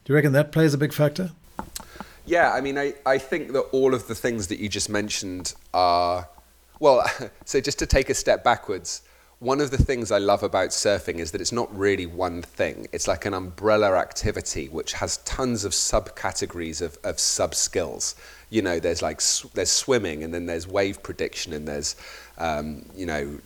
[0.04, 1.30] Do you reckon that plays a big factor?
[2.26, 5.54] Yeah, I mean, I, I think that all of the things that you just mentioned
[5.72, 6.28] are,
[6.78, 7.04] well,
[7.46, 9.02] so just to take a step backwards,
[9.38, 12.86] one of the things I love about surfing is that it's not really one thing.
[12.92, 18.14] It's like an umbrella activity which has tons of subcategories of, of sub skills.
[18.52, 19.22] You know, there's like
[19.54, 21.96] there's swimming, and then there's wave prediction, and there's
[22.36, 23.38] um, you know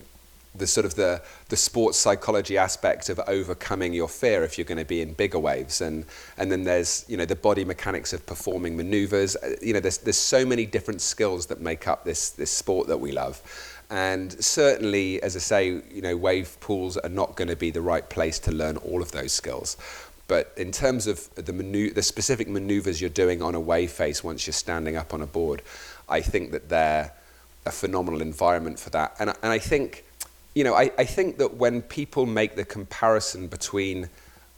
[0.59, 4.79] the sort of the the sports psychology aspect of overcoming your fear if you're going
[4.79, 5.81] to be in bigger waves.
[5.81, 6.07] And
[6.39, 9.37] and then there's you know the body mechanics of performing maneuvers.
[9.37, 12.89] Uh, you know there's there's so many different skills that make up this this sport
[12.89, 13.41] that we love.
[13.89, 17.81] And certainly as i say you know wave pools are not going to be the
[17.81, 19.77] right place to learn all of those skills
[20.29, 24.25] but in terms of the manu- the specific maneuvers you're doing on a wave face
[24.25, 25.63] once you're standing up on a board
[26.09, 27.13] i think that they're
[27.65, 29.17] a phenomenal environment for that.
[29.19, 30.05] And and i think
[30.57, 34.09] you know, I, I think that when people make the comparison between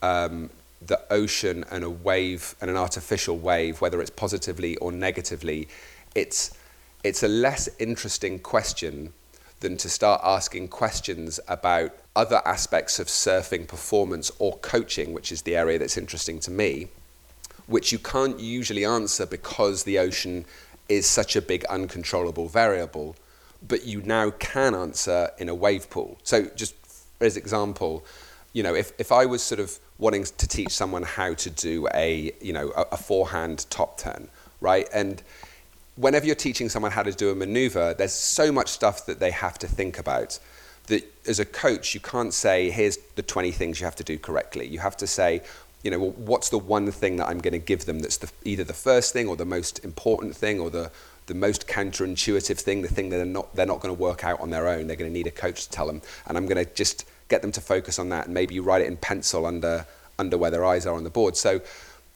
[0.01, 0.49] um,
[0.81, 5.67] the ocean and a wave and an artificial wave, whether it's positively or negatively,
[6.15, 6.57] it's,
[7.03, 9.13] it's a less interesting question
[9.59, 15.43] than to start asking questions about other aspects of surfing performance or coaching, which is
[15.43, 16.89] the area that's interesting to me,
[17.67, 20.45] which you can't usually answer because the ocean
[20.89, 23.15] is such a big uncontrollable variable
[23.67, 26.19] but you now can answer in a wave pool.
[26.23, 26.75] So just
[27.21, 28.05] as example,
[28.53, 31.89] you know, if, if I was sort of wanting to teach someone how to do
[31.95, 34.29] a, you know, a, a forehand top turn,
[34.61, 34.89] right?
[34.93, 35.23] And
[35.97, 39.33] whenever you're teaching someone how to do a maneuver, there's so much stuff that they
[39.33, 40.39] have to think about
[40.89, 44.19] that as a coach, you can't say, here's the 20 things you have to do
[44.19, 44.67] correctly.
[44.67, 45.43] You have to say,
[45.83, 48.31] you know, well, what's the one thing that I'm going to give them that's the,
[48.45, 50.91] either the first thing or the most important thing or the,
[51.27, 54.41] the most counterintuitive thing, the thing that they're not, they're not going to work out
[54.41, 54.87] on their own.
[54.87, 56.03] They're going to need a coach to tell them.
[56.27, 58.25] And I'm going to just get them to focus on that.
[58.25, 59.87] And maybe you write it in pencil under,
[60.19, 61.37] under where their eyes are on the board.
[61.37, 61.61] So,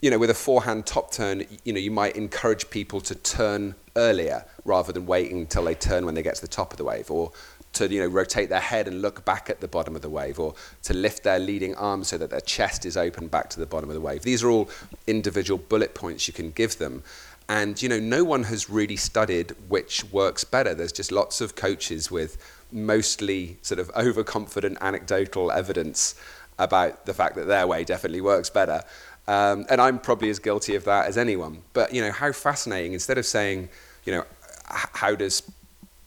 [0.01, 3.77] you know, with a forehand top turn, you know, you might encourage people to turn
[3.95, 6.85] earlier rather than waiting until they turn when they get to the top of the
[6.85, 7.11] wave.
[7.11, 7.31] Or
[7.73, 10.39] to you know rotate their head and look back at the bottom of the wave
[10.39, 13.67] or to lift their leading arm so that their chest is open back to the
[13.67, 14.69] bottom of the wave these are all
[15.07, 17.03] individual bullet points you can give them
[17.49, 20.75] and you know, no one has really studied which works better.
[20.75, 22.39] There's just lots of coaches with
[22.71, 26.15] mostly sort of overconfident anecdotal evidence
[26.59, 28.83] about the fact that their way definitely works better.
[29.29, 31.63] Um, and I'm probably as guilty of that as anyone.
[31.73, 32.93] But you know, how fascinating!
[32.93, 33.69] Instead of saying,
[34.05, 34.25] you know,
[34.67, 35.43] how does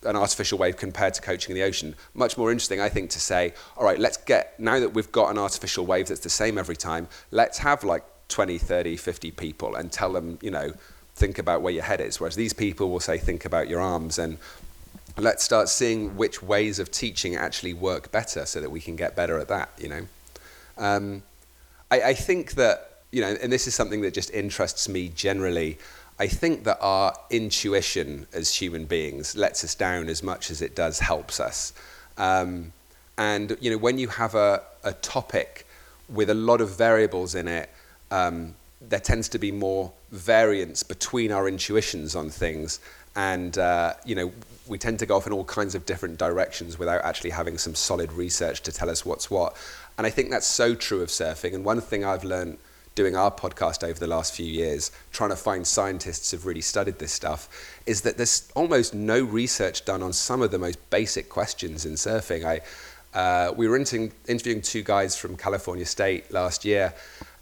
[0.06, 1.96] an artificial wave compared to coaching in the ocean.
[2.14, 5.30] Much more interesting, I think, to say, all right, let's get, now that we've got
[5.32, 9.76] an artificial wave that's the same every time, let's have like 20, 30, 50 people
[9.76, 10.74] and tell them, you know,
[11.16, 12.20] think about where your head is.
[12.20, 14.38] Whereas these people will say, think about your arms and
[15.18, 19.16] let's start seeing which ways of teaching actually work better so that we can get
[19.16, 20.08] better at that, you know.
[20.78, 21.24] Um,
[21.90, 25.78] I, I think that, you know, and this is something that just interests me generally.
[26.18, 30.76] I think that our intuition as human beings lets us down as much as it
[30.76, 31.74] does helps us.
[32.18, 32.72] Um,
[33.18, 35.68] and you know, when you have a, a topic
[36.10, 37.70] with a lot of variables in it,
[38.12, 42.80] um, there tends to be more variance between our intuitions on things,
[43.16, 44.32] and uh, you know,
[44.68, 47.76] we tend to go off in all kinds of different directions without actually having some
[47.76, 49.56] solid research to tell us what's what.
[49.98, 51.54] And I think that's so true of surfing.
[51.54, 52.58] And one thing I've learned
[52.96, 56.98] doing our podcast over the last few years, trying to find scientists who've really studied
[56.98, 57.50] this stuff,
[57.86, 61.94] is that there's almost no research done on some of the most basic questions in
[61.94, 62.46] surfing.
[62.46, 62.62] I,
[63.18, 66.94] uh, we were inter- interviewing two guys from California State last year,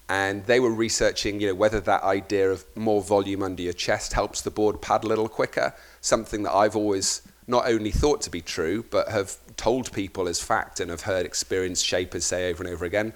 [0.10, 4.13] and they were researching, you know, whether that idea of more volume under your chest
[4.13, 5.74] helps the board pad a little quicker.
[6.02, 10.42] Something that I've always not only thought to be true, but have told people as
[10.42, 13.13] fact and have heard experienced shapers say over and over again.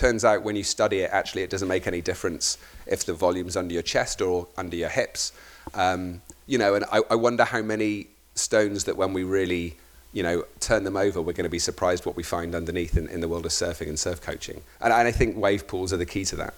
[0.00, 3.54] Turns out when you study it, actually, it doesn't make any difference if the volume's
[3.54, 5.30] under your chest or under your hips.
[5.74, 9.76] Um, you know, and I, I wonder how many stones that when we really,
[10.14, 13.08] you know, turn them over, we're going to be surprised what we find underneath in,
[13.08, 14.62] in the world of surfing and surf coaching.
[14.80, 16.54] And, and I think wave pools are the key to that.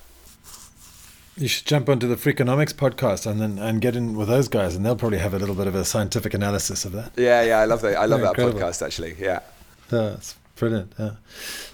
[1.37, 4.77] You should jump onto the Freakonomics podcast and then and get in with those guys,
[4.77, 7.11] and they'll probably have a little bit of a scientific analysis of that.
[7.17, 7.97] Yeah, yeah, I love that.
[7.97, 8.61] I love Yeah, that incredible.
[8.61, 9.17] podcast actually.
[9.19, 9.41] Yeah.
[9.91, 10.93] Yeah, it's brilliant.
[10.99, 11.13] Yeah.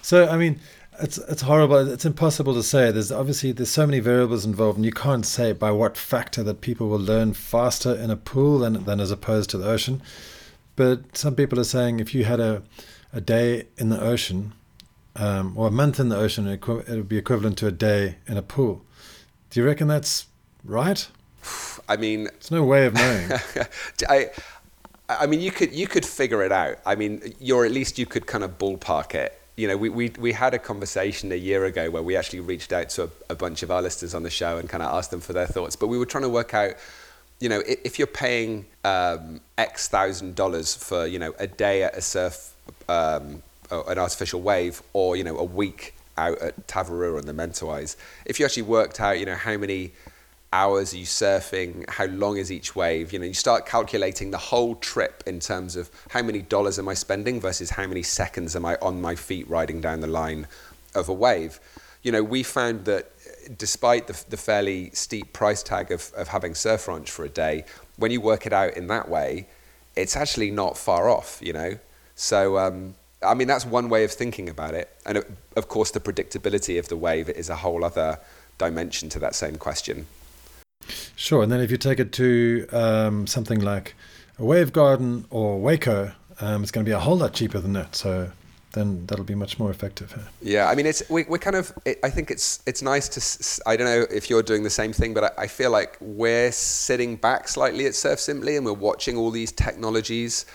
[0.01, 0.59] So I mean,
[1.01, 1.77] it's it's horrible.
[1.77, 2.91] It's impossible to say.
[2.91, 6.61] There's obviously there's so many variables involved, and you can't say by what factor that
[6.61, 10.01] people will learn faster in a pool than than as opposed to the ocean.
[10.75, 12.63] But some people are saying if you had a
[13.13, 14.53] a day in the ocean,
[15.15, 18.17] um, or a month in the ocean, it it would be equivalent to a day
[18.27, 18.81] in a pool.
[19.49, 20.27] Do you reckon that's
[20.63, 21.07] right?
[21.87, 23.31] I mean, There's no way of knowing.
[24.09, 24.29] I,
[25.09, 26.77] I mean, you could you could figure it out.
[26.85, 29.38] I mean, you're at least you could kind of ballpark it.
[29.59, 32.71] You know, we, we, we had a conversation a year ago where we actually reached
[32.71, 35.11] out to a, a bunch of our listeners on the show and kind of asked
[35.11, 35.75] them for their thoughts.
[35.75, 36.75] But we were trying to work out,
[37.41, 41.83] you know, if, if you're paying um, X thousand dollars for you know a day
[41.83, 42.53] at a surf,
[42.87, 47.97] um, an artificial wave, or you know a week out at Tavarua on the Mentawais,
[48.25, 49.91] if you actually worked out, you know, how many
[50.51, 51.87] hours are you surfing?
[51.89, 53.13] How long is each wave?
[53.13, 56.87] You know, you start calculating the whole trip in terms of how many dollars am
[56.87, 60.47] I spending versus how many seconds am I on my feet riding down the line
[60.95, 61.59] of a wave.
[62.01, 63.11] You know, we found that
[63.57, 67.65] despite the, the fairly steep price tag of, of having surf ranch for a day,
[67.97, 69.47] when you work it out in that way,
[69.95, 71.77] it's actually not far off, you know?
[72.15, 74.89] So, um, I mean, that's one way of thinking about it.
[75.05, 75.23] And
[75.55, 78.19] of course, the predictability of the wave is a whole other
[78.57, 80.05] dimension to that same question.
[81.19, 83.93] Sure, and then if you take it to um, something like
[84.37, 87.95] a Wavegarden or Waco, um, it's going to be a whole lot cheaper than that.
[87.95, 88.31] So
[88.71, 90.13] then that'll be much more effective.
[90.13, 90.21] huh?
[90.41, 91.73] Yeah, I mean, it's we, we're kind of.
[91.85, 93.69] It, I think it's it's nice to.
[93.69, 96.53] I don't know if you're doing the same thing, but I, I feel like we're
[96.53, 100.45] sitting back slightly at Surf Simply, and we're watching all these technologies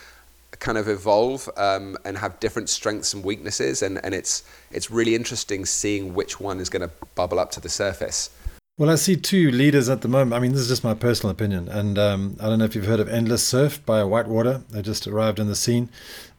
[0.61, 5.15] kind of evolve um, and have different strengths and weaknesses, and, and it's it's really
[5.15, 8.31] interesting seeing which one is going to bubble up to the surface.
[8.77, 10.33] Well, I see two leaders at the moment.
[10.33, 12.87] I mean, this is just my personal opinion, and um, I don't know if you've
[12.87, 14.65] heard of Endless Surf by Whitewater.
[14.71, 15.91] They just arrived in the scene.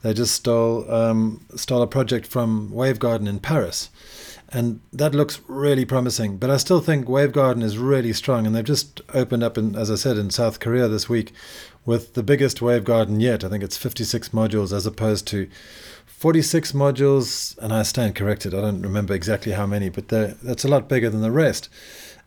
[0.02, 3.90] They just stole um, stole a project from Wavegarden in Paris,
[4.50, 6.36] and that looks really promising.
[6.36, 9.90] But I still think Wavegarden is really strong, and they've just opened up, in, as
[9.90, 11.32] I said, in South Korea this week,
[11.86, 13.46] with the biggest Wavegarden yet.
[13.46, 15.48] I think it's 56 modules as opposed to
[16.06, 18.54] 46 modules, and I stand corrected.
[18.54, 21.70] I don't remember exactly how many, but that's a lot bigger than the rest.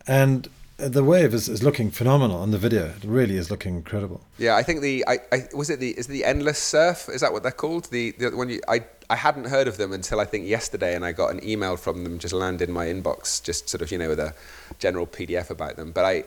[0.09, 2.87] And the wave is, is looking phenomenal on the video.
[2.87, 4.21] It really is looking incredible.
[4.39, 7.21] Yeah, I think the I, I was it the is it the endless surf is
[7.21, 10.21] that what they're called the the one you I I hadn't heard of them until
[10.21, 13.43] I think yesterday and I got an email from them just landed in my inbox
[13.43, 14.35] just sort of you know with a
[14.79, 16.25] general PDF about them but I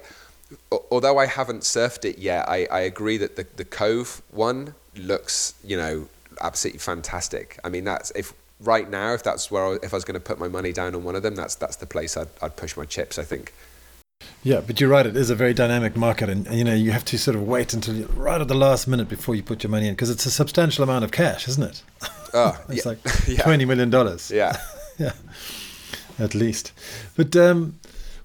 [0.92, 5.54] although I haven't surfed it yet I, I agree that the the Cove one looks
[5.64, 6.10] you know
[6.42, 10.04] absolutely fantastic I mean that's if right now if that's where I, if I was
[10.04, 12.28] going to put my money down on one of them that's that's the place I'd,
[12.42, 13.54] I'd push my chips I think
[14.44, 15.06] Yeah, but you're right.
[15.06, 17.74] It is a very dynamic market, and you know you have to sort of wait
[17.74, 20.26] until you, right at the last minute before you put your money in because it's
[20.26, 21.84] a substantial amount of cash, isn't it?
[22.34, 23.44] oh It's yeah, like yeah.
[23.44, 24.32] twenty million dollars.
[24.32, 24.58] yeah
[24.98, 25.14] yeah,
[26.18, 26.72] at least.
[27.16, 27.80] But um,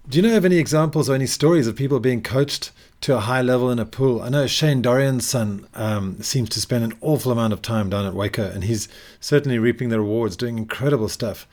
[0.09, 2.70] do you know of any examples or any stories of people being coached
[3.03, 4.22] to a high level in a pool.
[4.22, 8.07] I know Shane Dorian's son um, seems to spend an awful amount of time down
[8.07, 8.88] at Waco, and he's
[9.20, 11.47] certainly reaping the rewards, doing incredible stuff.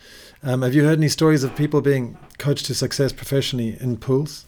[0.46, 4.46] Um, have you heard any stories of people being coached to success professionally in pools?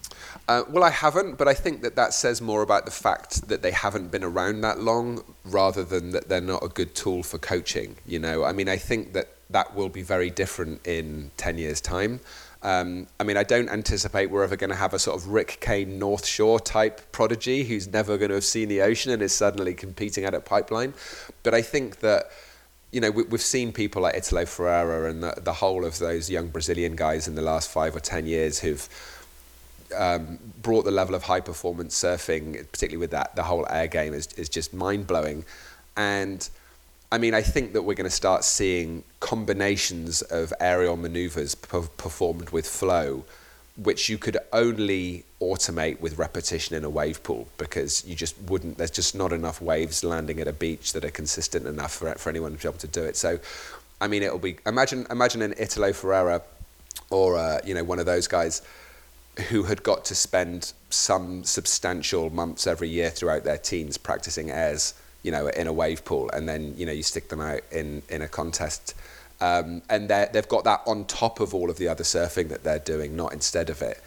[0.50, 3.62] Uh, well, I haven't, but I think that that says more about the fact that
[3.62, 7.38] they haven't been around that long rather than that they're not a good tool for
[7.38, 7.96] coaching.
[8.06, 11.80] You know, I mean, I think that that will be very different in 10 years'
[11.80, 12.20] time.
[12.62, 15.60] Um, I mean, I don't anticipate we're ever going to have a sort of Rick
[15.62, 19.34] Kane North Shore type prodigy who's never going to have seen the ocean and is
[19.34, 20.94] suddenly competing at a pipeline.
[21.44, 22.32] But I think that,
[22.96, 26.30] you know, we, have seen people like Italo Ferreira and the, the whole of those
[26.30, 28.88] young Brazilian guys in the last five or 10 years who've
[29.94, 34.14] um, brought the level of high performance surfing, particularly with that, the whole air game
[34.14, 35.44] is, is just mind blowing.
[35.98, 36.48] And
[37.12, 42.52] I mean, I think that we're going to start seeing combinations of aerial maneuvers performed
[42.52, 43.26] with flow,
[43.78, 48.78] which you could only automate with repetition in a wave pool because you just wouldn't,
[48.78, 52.30] there's just not enough waves landing at a beach that are consistent enough for, for
[52.30, 53.18] anyone to be able to do it.
[53.18, 53.40] So,
[54.00, 56.42] I mean, it'll be, imagine, imagine an Italo Ferreira
[57.10, 58.62] or, uh, you know, one of those guys
[59.50, 64.94] who had got to spend some substantial months every year throughout their teens practicing airs
[65.26, 68.04] you know, in a wave pool, and then you know you stick them out in
[68.10, 68.94] in a contest,
[69.42, 72.80] um, and they've got that on top of all of the other surfing that they're
[72.80, 74.02] doing, not instead of it.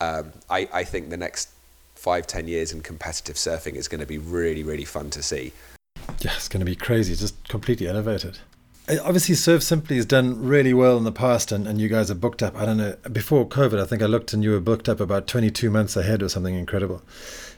[0.00, 1.50] Um, I, I think the next
[1.94, 5.52] five ten years in competitive surfing is going to be really really fun to see.
[6.20, 8.38] Yeah, it's going to be crazy, just completely elevated.
[9.04, 12.14] Obviously, Surf Simply has done really well in the past, and, and you guys are
[12.14, 12.56] booked up.
[12.56, 15.26] I don't know, before COVID, I think I looked and you were booked up about
[15.26, 17.02] 22 months ahead or something incredible.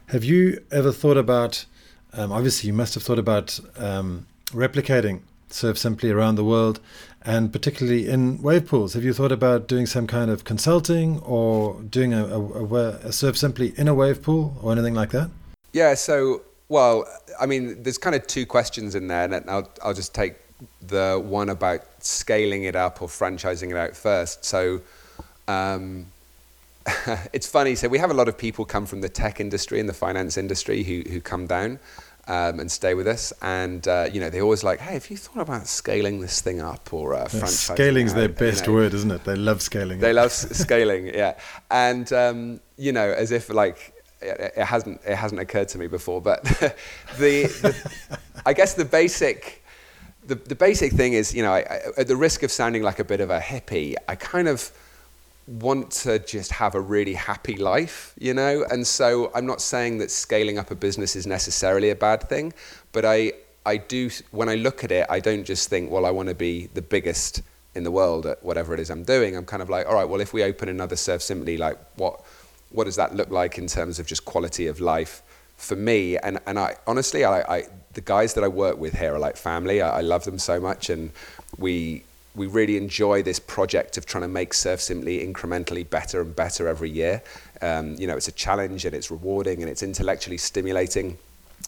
[0.07, 1.67] Have you ever thought about
[2.13, 6.81] um, obviously you must have thought about um, replicating Surf Simply around the world
[7.23, 8.95] and particularly in wave pools.
[8.95, 12.65] Have you thought about doing some kind of consulting or doing a, a,
[13.05, 15.31] a Surf Simply in a wave pool or anything like that?
[15.73, 17.07] Yeah, so, well,
[17.39, 20.35] I mean, there's kind of two questions in there, and I'll, I'll just take
[20.83, 24.45] the one about scaling it up or franchising it out first.
[24.45, 24.81] So,
[25.47, 26.07] um,
[27.33, 27.75] it's funny.
[27.75, 30.37] So we have a lot of people come from the tech industry and the finance
[30.37, 31.79] industry who who come down.
[32.31, 33.33] Um, and stay with us.
[33.43, 36.61] And uh, you know, they always like, hey, have you thought about scaling this thing
[36.61, 39.25] up or uh, yeah, Scaling's their best you know, word, isn't it?
[39.25, 39.99] They love scaling.
[39.99, 40.31] They love
[40.65, 41.35] scaling, yeah.
[41.73, 45.89] And um, you know, as if like it, it, hasn't it hasn't occurred to me
[45.89, 46.45] before, but
[47.19, 47.91] the, the
[48.47, 49.65] I guess the basic
[50.25, 52.99] the the basic thing is, you know, I, I, at the risk of sounding like
[52.99, 54.71] a bit of a hippie, I kind of
[55.59, 58.65] want to just have a really happy life, you know?
[58.71, 62.53] And so I'm not saying that scaling up a business is necessarily a bad thing,
[62.93, 63.33] but I,
[63.67, 66.35] I do, when I look at it, I don't just think, well, I want to
[66.35, 67.43] be the biggest
[67.75, 69.37] in the world at whatever it is I'm doing.
[69.37, 72.25] I'm kind of like, all right, well, if we open another Surf Simply, like what,
[72.71, 75.23] what does that look like in terms of just quality of life
[75.57, 76.17] for me?
[76.17, 79.37] And, and I, honestly, I, I, the guys that I work with here are like
[79.37, 79.83] family.
[79.83, 80.91] I, I love them so much.
[80.91, 81.11] And
[81.59, 86.35] we, we really enjoy this project of trying to make Surf Simply incrementally better and
[86.35, 87.23] better every year.
[87.61, 91.19] Um, you know, it's a challenge and it's rewarding and it's intellectually stimulating.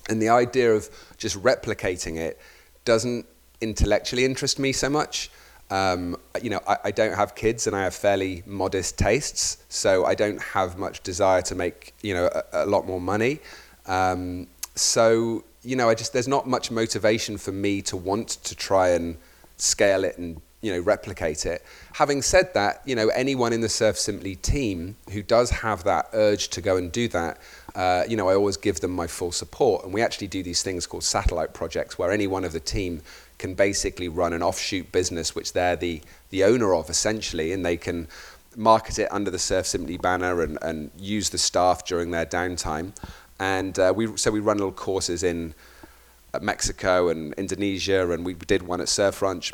[0.08, 0.88] And the idea of
[1.18, 2.38] just replicating it
[2.84, 3.26] doesn't
[3.60, 5.30] intellectually interest me so much.
[5.70, 10.04] Um, you know, I, I, don't have kids and I have fairly modest tastes, so
[10.04, 13.40] I don't have much desire to make, you know, a, a lot more money.
[13.86, 18.54] Um, so, you know, I just, there's not much motivation for me to want to
[18.54, 19.16] try and
[19.56, 21.62] scale it and you know, replicate it.
[21.94, 26.08] Having said that, you know, anyone in the Surf Simply team who does have that
[26.12, 27.38] urge to go and do that,
[27.74, 29.84] uh, you know, I always give them my full support.
[29.84, 33.02] And we actually do these things called satellite projects where any one of the team
[33.38, 36.00] can basically run an offshoot business which they're the,
[36.30, 38.06] the owner of essentially, and they can
[38.56, 42.92] market it under the Surf Simply banner and, and use the staff during their downtime.
[43.40, 45.54] And uh, we, so we run little courses in
[46.32, 49.52] uh, Mexico and Indonesia, and we did one at Surf Ranch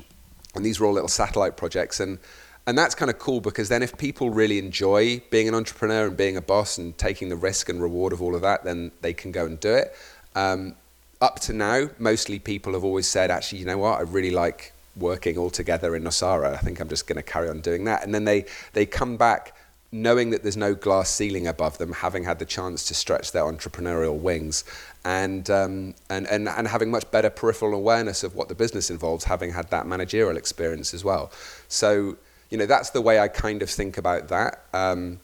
[0.58, 2.00] and these were all little satellite projects.
[2.00, 2.18] And,
[2.66, 6.16] and that's kind of cool because then if people really enjoy being an entrepreneur and
[6.16, 9.14] being a boss and taking the risk and reward of all of that, then they
[9.14, 9.94] can go and do it.
[10.34, 10.74] Um,
[11.22, 14.72] up to now, mostly people have always said, actually, you know what, I really like
[14.96, 16.52] working all together in Nosara.
[16.52, 18.04] I think I'm just going to carry on doing that.
[18.04, 19.56] And then they, they come back
[19.90, 23.44] knowing that there's no glass ceiling above them, having had the chance to stretch their
[23.44, 24.64] entrepreneurial wings,
[25.04, 29.24] and, um, and, and, and having much better peripheral awareness of what the business involves,
[29.24, 31.30] having had that managerial experience as well.
[31.68, 32.16] So,
[32.50, 34.64] you know, that's the way I kind of think about that.
[34.74, 35.20] Um,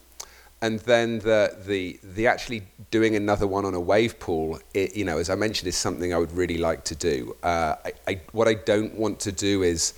[0.62, 5.04] and then the, the, the actually doing another one on a wave pool, it, you
[5.04, 7.36] know, as I mentioned, is something I would really like to do.
[7.42, 9.92] Uh, I, I, what I don't want to do is,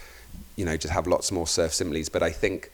[0.56, 2.72] you know, just have lots more Surf Simplys, but I think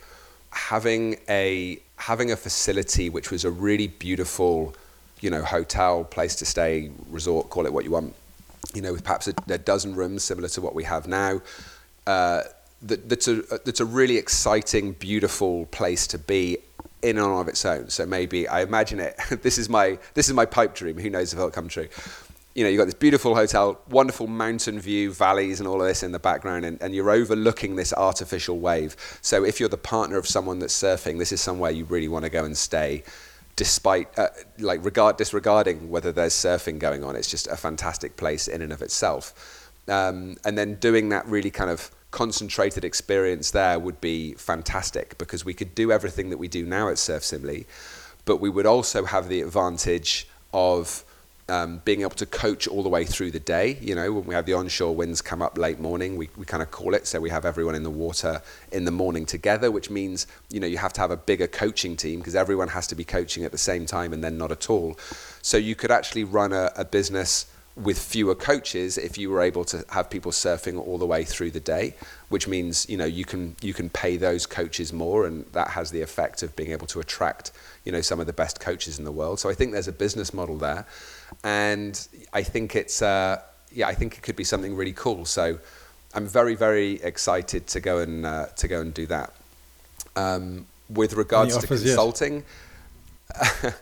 [0.53, 4.74] having a having a facility which was a really beautiful
[5.22, 8.14] you know, hotel, place to stay, resort, call it what you want,
[8.74, 11.40] you know, with perhaps a, a dozen rooms similar to what we have now.
[12.07, 12.42] Uh,
[12.82, 16.59] that, that's, a, that's a really exciting, beautiful place to be
[17.03, 17.88] in and of its own.
[17.88, 19.16] So maybe I imagine it.
[19.42, 20.98] this is my this is my pipe dream.
[20.98, 21.88] Who knows if it'll come true?
[22.55, 26.03] You know, you've got this beautiful hotel, wonderful mountain view, valleys, and all of this
[26.03, 28.94] in the background, and, and you're overlooking this artificial wave.
[29.22, 32.24] So if you're the partner of someone that's surfing, this is somewhere you really want
[32.24, 33.05] to go and stay
[33.55, 34.28] despite uh,
[34.59, 38.72] like regard disregarding whether there's surfing going on it's just a fantastic place in and
[38.72, 44.34] of itself um, and then doing that really kind of concentrated experience there would be
[44.34, 47.66] fantastic because we could do everything that we do now at Surf Simply,
[48.24, 51.05] but we would also have the advantage of
[51.49, 53.78] um, being able to coach all the way through the day.
[53.80, 56.62] You know, when we have the onshore winds come up late morning, we, we kind
[56.62, 57.07] of call it.
[57.07, 60.66] So we have everyone in the water in the morning together, which means, you know,
[60.66, 63.53] you have to have a bigger coaching team because everyone has to be coaching at
[63.53, 64.99] the same time and then not at all.
[65.43, 69.64] So you could actually run a, a business with fewer coaches if you were able
[69.64, 71.95] to have people surfing all the way through the day
[72.28, 75.90] which means you know you can you can pay those coaches more and that has
[75.90, 77.51] the effect of being able to attract
[77.84, 79.93] you know some of the best coaches in the world so i think there's a
[79.93, 80.84] business model there
[81.45, 83.40] and i think it's uh,
[83.72, 85.59] yeah i think it could be something really cool so
[86.14, 89.32] i'm very very excited to go and uh, to go and do that
[90.14, 92.45] um, with regards to consulting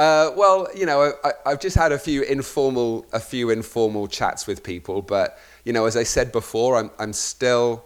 [0.00, 4.46] Uh, well, you know, I, have just had a few informal, a few informal chats
[4.46, 7.84] with people, but you know, as I said before, I'm, I'm still.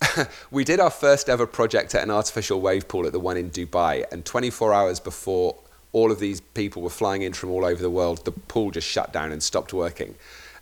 [0.50, 3.50] we did our first ever project at an artificial wave pool at the one in
[3.50, 5.56] Dubai, and 24 hours before
[5.94, 8.86] all of these people were flying in from all over the world, the pool just
[8.86, 10.16] shut down and stopped working.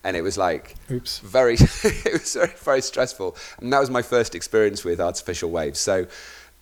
[0.05, 1.21] And it was like Oops.
[1.21, 3.35] very, it was very, very stressful.
[3.61, 5.81] And that was my first experience with artificial waves.
[5.81, 6.07] So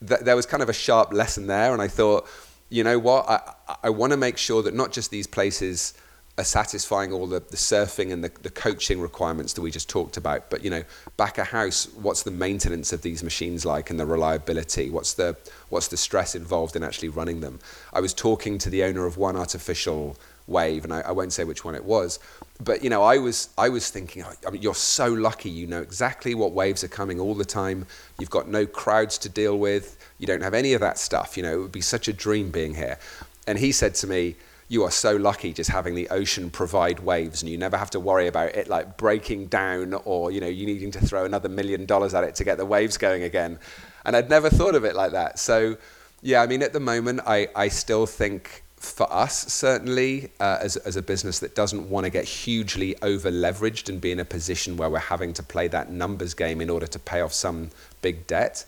[0.07, 1.73] th- there was kind of a sharp lesson there.
[1.73, 2.29] And I thought,
[2.68, 3.29] you know what?
[3.29, 5.95] I, I want to make sure that not just these places
[6.39, 10.16] are satisfying all the, the surfing and the, the coaching requirements that we just talked
[10.16, 10.83] about, but you know,
[11.16, 14.91] back a house, what's the maintenance of these machines like and the reliability?
[14.91, 15.37] What's the
[15.68, 17.59] what's the stress involved in actually running them?
[17.93, 20.16] I was talking to the owner of one artificial
[20.47, 22.18] wave, and I, I won't say which one it was,
[22.62, 25.51] but you know, I was I was thinking, oh, I mean, you're so lucky.
[25.51, 27.87] You know exactly what waves are coming all the time.
[28.18, 31.37] You've got no crowds to deal with you don't have any of that stuff.
[31.37, 32.99] You know, it would be such a dream being here.
[33.47, 34.37] And he said to me,
[34.71, 37.99] you are so lucky just having the ocean provide waves and you never have to
[37.99, 41.85] worry about it like breaking down or you know you needing to throw another million
[41.85, 43.59] dollars at it to get the waves going again.
[44.05, 45.39] And i'd never thought of it like that.
[45.39, 45.77] So
[46.23, 50.77] yeah i mean at the moment i, I still think for us certainly uh, as,
[50.77, 54.25] as a business that doesn't want to get hugely over leveraged and be in a
[54.25, 57.71] position where we're having to play that numbers game in order to pay off some
[58.01, 58.64] big debt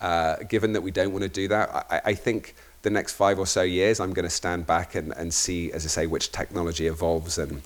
[0.00, 2.54] uh, given that we don't want to do that, I, I, think
[2.86, 5.84] the next five or so years, I'm going to stand back and, and see, as
[5.84, 7.62] I say, which technology evolves and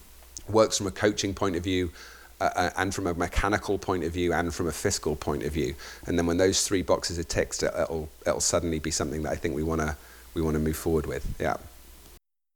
[0.49, 1.93] works from a coaching point of view,
[2.41, 5.53] uh, uh, and from a mechanical point of view, and from a fiscal point of
[5.53, 5.75] view.
[6.07, 9.37] And then when those three boxes are ticked, it'll, it'll suddenly be something that I
[9.37, 9.95] think we want to
[10.33, 11.27] we want to move forward with.
[11.39, 11.59] Yeah.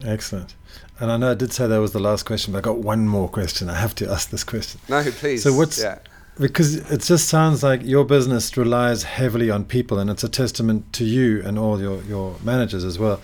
[0.02, 0.54] Excellent.
[1.00, 3.06] And I know I did say that was the last question, but I got one
[3.06, 3.68] more question.
[3.68, 4.80] I have to ask this question.
[4.88, 5.42] No, please.
[5.42, 5.98] So what's yeah
[6.38, 10.92] because it just sounds like your business relies heavily on people, and it's a testament
[10.94, 13.20] to you and all your, your managers as well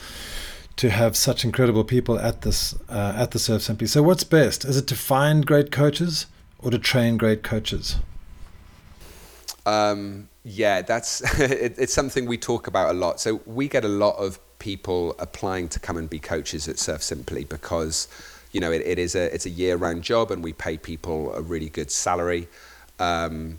[0.77, 3.87] to have such incredible people at this uh, at the Surf Simply.
[3.87, 4.65] So, what's best?
[4.65, 6.27] Is it to find great coaches
[6.59, 7.97] or to train great coaches?
[9.67, 13.21] Um, yeah, that's it, it's something we talk about a lot.
[13.21, 17.03] So we get a lot of people applying to come and be coaches at Surf
[17.03, 18.09] Simply because
[18.53, 21.33] you know it, it is a it's a year round job and we pay people
[21.35, 22.49] a really good salary.
[23.01, 23.59] Um,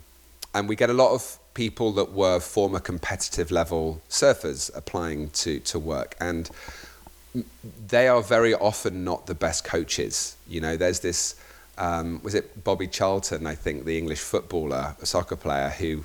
[0.54, 5.60] and we get a lot of people that were former competitive level surfers applying to,
[5.60, 6.14] to work.
[6.20, 6.50] And
[7.88, 10.36] they are very often not the best coaches.
[10.48, 11.34] You know, there's this,
[11.78, 16.04] um, was it Bobby Charlton, I think, the English footballer, a soccer player, who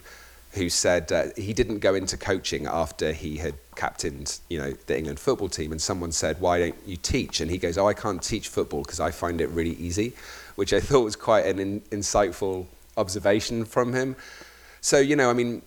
[0.53, 4.97] who said uh, he didn't go into coaching after he had captained, you know, the
[4.97, 5.71] England football team.
[5.71, 8.81] And someone said, "Why don't you teach?" And he goes, "Oh, I can't teach football
[8.81, 10.13] because I find it really easy,"
[10.55, 12.65] which I thought was quite an in, insightful
[12.97, 14.15] observation from him.
[14.81, 15.61] So, you know, I mean,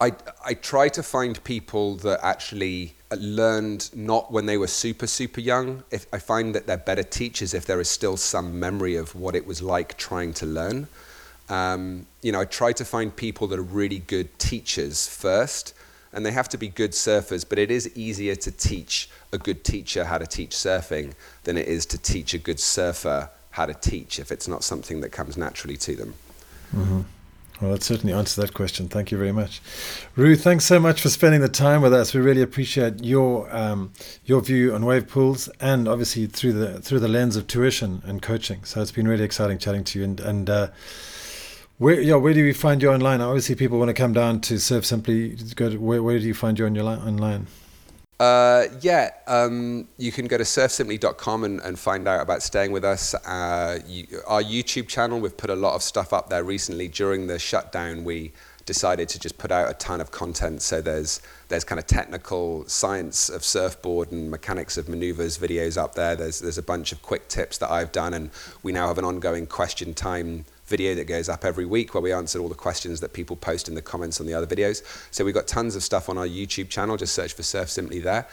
[0.00, 0.12] I,
[0.44, 5.84] I try to find people that actually learned not when they were super, super young.
[5.90, 9.36] If I find that they're better teachers if there is still some memory of what
[9.36, 10.88] it was like trying to learn.
[11.48, 15.74] Um, you know, I try to find people that are really good teachers first,
[16.12, 19.64] and they have to be good surfers, but it is easier to teach a good
[19.64, 21.12] teacher how to teach surfing
[21.42, 25.00] than it is to teach a good surfer how to teach if it's not something
[25.00, 26.14] that comes naturally to them.
[26.72, 27.00] Mm-hmm.
[27.60, 28.88] Well, that certainly answers that question.
[28.88, 29.62] Thank you very much,
[30.16, 30.34] Roo.
[30.34, 32.12] Thanks so much for spending the time with us.
[32.12, 33.92] We really appreciate your um,
[34.24, 38.20] your view on wave pools, and obviously through the through the lens of tuition and
[38.20, 38.64] coaching.
[38.64, 40.04] So it's been really exciting chatting to you.
[40.04, 40.68] And and uh,
[41.78, 43.20] where yeah, where do we find you online?
[43.20, 45.36] Obviously, people want to come down to Surf Simply.
[45.54, 47.46] Go to, where where do you find you on your li- online?
[48.20, 52.84] Uh, yeah, um, you can go to surfsimply.com and, and find out about staying with
[52.84, 53.14] us.
[53.14, 56.86] Uh, you, our YouTube channel, we've put a lot of stuff up there recently.
[56.86, 58.32] During the shutdown, we
[58.66, 60.62] decided to just put out a ton of content.
[60.62, 65.94] So there's there's kind of technical science of surfboard and mechanics of maneuvers videos up
[65.94, 66.14] there.
[66.14, 68.30] There's there's a bunch of quick tips that I've done, and
[68.62, 72.12] we now have an ongoing question time video that goes up every week where we
[72.12, 74.82] answer all the questions that people post in the comments on the other videos.
[75.10, 76.96] So we've got tons of stuff on our YouTube channel.
[76.96, 78.26] Just search for Surf Simply there.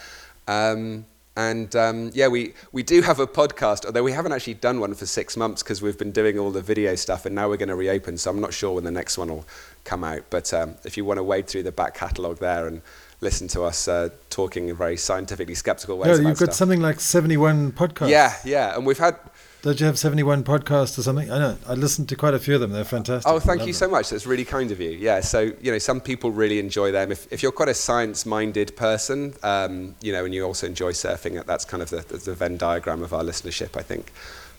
[0.47, 1.05] Um,
[1.37, 4.93] and um, yeah, we, we do have a podcast, although we haven't actually done one
[4.93, 7.69] for six months because we've been doing all the video stuff and now we're going
[7.69, 8.17] to reopen.
[8.17, 9.45] So I'm not sure when the next one will
[9.85, 10.23] come out.
[10.29, 12.81] But um, if you want to wade through the back catalogue there and
[13.21, 16.19] listen to us uh, talking in very scientifically skeptical ways.
[16.19, 16.55] Yeah, you've got stuff.
[16.55, 18.09] something like 71 podcasts.
[18.09, 18.75] Yeah, yeah.
[18.75, 19.17] And we've had
[19.61, 21.31] don't you have 71 podcasts or something?
[21.31, 21.57] I know.
[21.67, 22.71] I listened to quite a few of them.
[22.71, 23.31] They're fantastic.
[23.31, 24.09] Oh, thank you so much.
[24.09, 24.89] That's really kind of you.
[24.89, 27.11] Yeah, so, you know, some people really enjoy them.
[27.11, 31.45] If, if you're quite a science-minded person, um, you know, and you also enjoy surfing,
[31.45, 34.11] that's kind of the, the Venn diagram of our listenership, I think.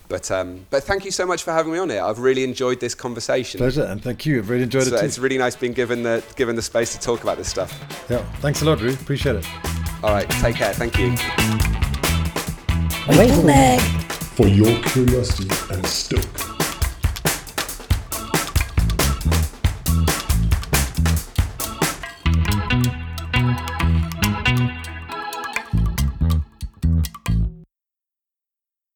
[0.08, 2.02] But, um, but thank you so much for having me on here.
[2.02, 3.58] I've really enjoyed this conversation.
[3.58, 4.38] Pleasure, and thank you.
[4.38, 5.06] I've really enjoyed so it too.
[5.06, 7.72] It's really nice being given the, given the space to talk about this stuff.
[8.08, 8.92] Yeah, thanks a lot, Roo.
[8.92, 9.46] Appreciate it.
[10.04, 10.72] All right, take care.
[10.74, 11.10] Thank you.
[13.08, 16.61] Wait for leg for your curiosity and stoke.